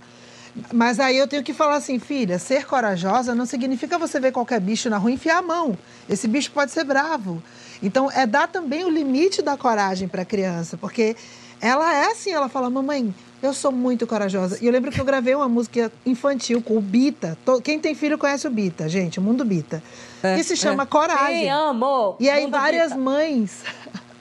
Mas 0.71 0.99
aí 0.99 1.17
eu 1.17 1.27
tenho 1.27 1.43
que 1.43 1.53
falar 1.53 1.75
assim, 1.75 1.97
filha, 1.97 2.37
ser 2.37 2.65
corajosa 2.65 3.33
não 3.33 3.45
significa 3.45 3.97
você 3.97 4.19
ver 4.19 4.31
qualquer 4.31 4.59
bicho 4.59 4.87
na 4.87 4.97
rua 4.97 5.09
e 5.09 5.15
enfiar 5.15 5.39
a 5.39 5.41
mão. 5.41 5.75
Esse 6.07 6.27
bicho 6.27 6.51
pode 6.51 6.71
ser 6.71 6.83
bravo. 6.83 7.41
Então, 7.83 8.09
é 8.09 8.25
dar 8.25 8.47
também 8.47 8.85
o 8.85 8.89
limite 8.89 9.41
da 9.41 9.57
coragem 9.57 10.07
para 10.07 10.21
a 10.21 10.25
criança, 10.25 10.77
porque 10.77 11.15
ela 11.61 11.93
é 11.93 12.11
assim, 12.11 12.31
ela 12.31 12.49
fala, 12.49 12.69
mamãe, 12.69 13.13
Eu 13.41 13.53
sou 13.53 13.73
muito 13.73 14.07
corajosa. 14.07 14.57
E 14.61 14.65
eu 14.65 14.71
lembro 14.71 14.89
que 14.89 15.01
eu 15.01 15.03
gravei 15.03 15.35
uma 15.35 15.49
música 15.49 15.91
infantil 16.05 16.61
com 16.61 16.77
o 16.77 16.81
Bita. 16.81 17.37
Quem 17.61 17.77
tem 17.77 17.93
filho 17.93 18.17
conhece 18.17 18.47
o 18.47 18.49
Bita, 18.49 18.87
gente, 18.87 19.19
o 19.19 19.21
Mundo 19.21 19.43
Bita. 19.43 19.83
É, 20.23 20.37
que 20.37 20.45
se 20.45 20.55
chama 20.55 20.83
é. 20.83 20.85
Coragem. 20.85 21.41
Sim, 21.41 21.49
amo! 21.49 22.15
E 22.21 22.29
aí 22.29 22.43
Mundo 22.43 22.51
várias 22.51 22.93
Bita. 22.93 23.01
mães. 23.01 23.63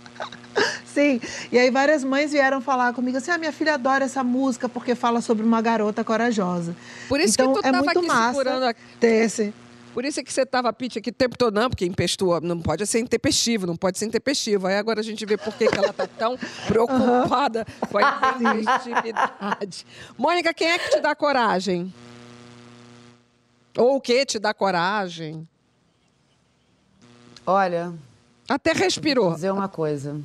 Sim, 0.85 1.21
e 1.51 1.59
aí 1.59 1.71
várias 1.71 2.03
mães 2.05 2.33
vieram 2.33 2.61
falar 2.61 2.93
comigo 2.93 3.17
assim: 3.17 3.31
ah, 3.31 3.39
minha 3.39 3.53
filha 3.53 3.75
adora 3.75 4.05
essa 4.05 4.25
música 4.25 4.69
porque 4.69 4.95
fala 4.95 5.21
sobre 5.21 5.45
uma 5.45 5.63
garota 5.63 6.03
corajosa. 6.03 6.77
Por 7.09 7.21
isso 7.21 7.35
então, 7.35 7.55
que 7.55 7.63
tu 7.63 7.67
é 7.67 7.71
tava 7.71 7.85
muito 7.85 7.99
aqui 7.99 8.09
massa 8.09 8.31
segurando 8.31 8.65
a... 8.65 8.75
ter 8.99 9.25
esse. 9.25 9.55
Por 9.93 10.07
isso 10.07 10.21
é 10.21 10.23
que 10.23 10.33
você 10.33 10.43
estava, 10.43 10.73
Pete, 10.73 10.99
aqui 10.99 11.11
o 11.11 11.13
tempo 11.13 11.37
todo, 11.37 11.55
não, 11.55 11.69
porque 11.69 11.85
empestou, 11.85 12.41
não 12.41 12.59
pode 12.61 12.87
ser 12.87 13.01
intempestivo, 13.01 13.67
não 13.67 13.77
pode 13.77 13.99
ser 13.99 14.07
intempestivo. 14.07 14.67
Aí 14.67 14.77
agora 14.77 15.01
a 15.01 15.03
gente 15.03 15.25
vê 15.27 15.37
por 15.37 15.55
que, 15.55 15.65
ela 15.65 15.91
está 15.91 16.07
tão 16.07 16.39
preocupada 16.67 17.67
uhum. 17.83 17.89
com 17.89 17.99
a 17.99 18.35
intempestividade. 18.41 19.87
Mônica, 20.17 20.55
quem 20.55 20.69
é 20.69 20.79
que 20.79 20.91
te 20.91 21.01
dá 21.01 21.15
coragem? 21.15 21.93
Ou 23.77 23.97
o 23.97 24.01
que 24.01 24.25
te 24.25 24.39
dá 24.39 24.55
coragem? 24.55 25.47
Olha. 27.47 27.93
Até 28.49 28.73
respirou. 28.73 29.27
Vou 29.27 29.35
dizer 29.35 29.51
uma 29.51 29.69
coisa. 29.69 30.21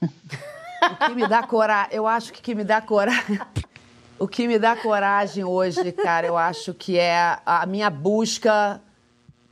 o 0.02 1.06
que 1.06 1.14
me 1.14 1.26
dá 1.26 1.42
coragem, 1.42 1.96
eu 1.96 2.06
acho 2.06 2.32
que, 2.32 2.40
que 2.40 2.54
me 2.54 2.62
dá 2.62 2.80
coragem. 2.80 3.40
O 4.18 4.26
que 4.26 4.48
me 4.48 4.58
dá 4.58 4.74
coragem 4.74 5.44
hoje, 5.44 5.92
cara, 5.92 6.26
eu 6.26 6.36
acho 6.36 6.72
que 6.72 6.98
é 6.98 7.38
a 7.44 7.66
minha 7.66 7.90
busca 7.90 8.80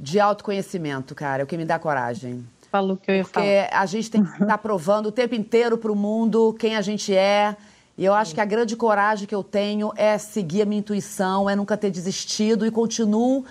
de 0.00 0.18
autoconhecimento, 0.18 1.14
cara. 1.14 1.42
É 1.42 1.44
o 1.44 1.46
que 1.46 1.56
me 1.56 1.64
dá 1.64 1.78
coragem. 1.78 2.46
Falou 2.70 2.96
que 2.96 3.10
eu 3.10 3.16
ia 3.16 3.22
Porque 3.22 3.34
falar. 3.34 3.46
Porque 3.46 3.76
a 3.76 3.86
gente 3.86 4.10
tem 4.10 4.24
que 4.24 4.42
estar 4.42 4.58
provando 4.58 5.06
o 5.06 5.12
tempo 5.12 5.34
inteiro 5.34 5.76
para 5.76 5.92
o 5.92 5.96
mundo 5.96 6.56
quem 6.58 6.76
a 6.76 6.80
gente 6.80 7.14
é. 7.14 7.56
E 7.96 8.04
eu 8.04 8.14
acho 8.14 8.34
que 8.34 8.40
a 8.40 8.44
grande 8.44 8.74
coragem 8.74 9.28
que 9.28 9.34
eu 9.34 9.44
tenho 9.44 9.92
é 9.96 10.16
seguir 10.18 10.62
a 10.62 10.64
minha 10.64 10.80
intuição, 10.80 11.48
é 11.48 11.54
nunca 11.54 11.76
ter 11.76 11.90
desistido 11.90 12.66
e 12.66 12.70
continuo 12.70 13.44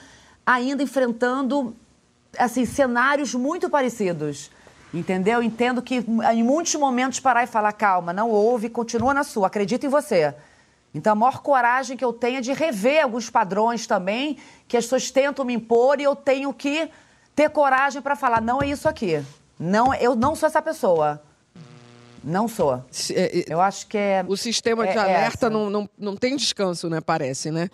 ainda 0.46 0.84
enfrentando 0.84 1.76
assim 2.38 2.66
cenários 2.66 3.34
muito 3.36 3.70
parecidos. 3.70 4.52
Entendeu? 4.94 5.42
Entendo 5.42 5.82
que 5.82 6.06
em 6.34 6.44
muitos 6.44 6.76
momentos 6.76 7.20
parar 7.20 7.44
e 7.44 7.48
falar 7.48 7.72
calma, 7.72 8.12
não 8.12 8.30
ouve, 8.30 8.70
continua 8.70 9.14
na 9.14 9.24
sua, 9.24 9.48
acredita 9.48 9.86
em 9.86 9.90
você. 9.90 10.36
Então, 10.94 11.14
a 11.14 11.16
maior 11.16 11.40
coragem 11.40 11.98
que 11.98 12.06
eu 12.06 12.14
tenho 12.14 12.38
é 12.38 12.42
de 12.42 12.54
rever 12.54 13.04
alguns 13.04 13.30
padrões 13.30 13.88
também 13.88 14.38
que 14.68 14.78
as 14.78 14.86
pessoas 14.86 15.10
tentam 15.10 15.44
me 15.44 15.54
impor 15.54 16.00
e 16.00 16.04
eu 16.04 16.16
tenho 16.16 16.54
que 16.54 16.90
ter 17.36 17.50
coragem 17.50 18.02
para 18.02 18.16
falar: 18.16 18.42
não 18.42 18.62
é 18.62 18.68
isso 18.68 18.88
aqui. 18.88 19.24
Não, 19.60 19.94
eu 19.96 20.16
não 20.16 20.36
sou 20.36 20.48
essa 20.48 20.62
pessoa. 20.62 21.22
Não 22.24 22.48
sou. 22.48 22.84
É, 23.12 23.44
eu 23.48 23.60
acho 23.60 23.88
que 23.88 23.98
é. 23.98 24.24
O 24.28 24.38
sistema 24.38 24.88
de 24.88 24.98
é 24.98 24.98
alerta 24.98 25.50
não, 25.50 25.70
não, 25.70 25.90
não 25.98 26.16
tem 26.16 26.38
descanso, 26.38 26.90
né? 26.90 27.02
Parece, 27.02 27.52
né? 27.52 27.70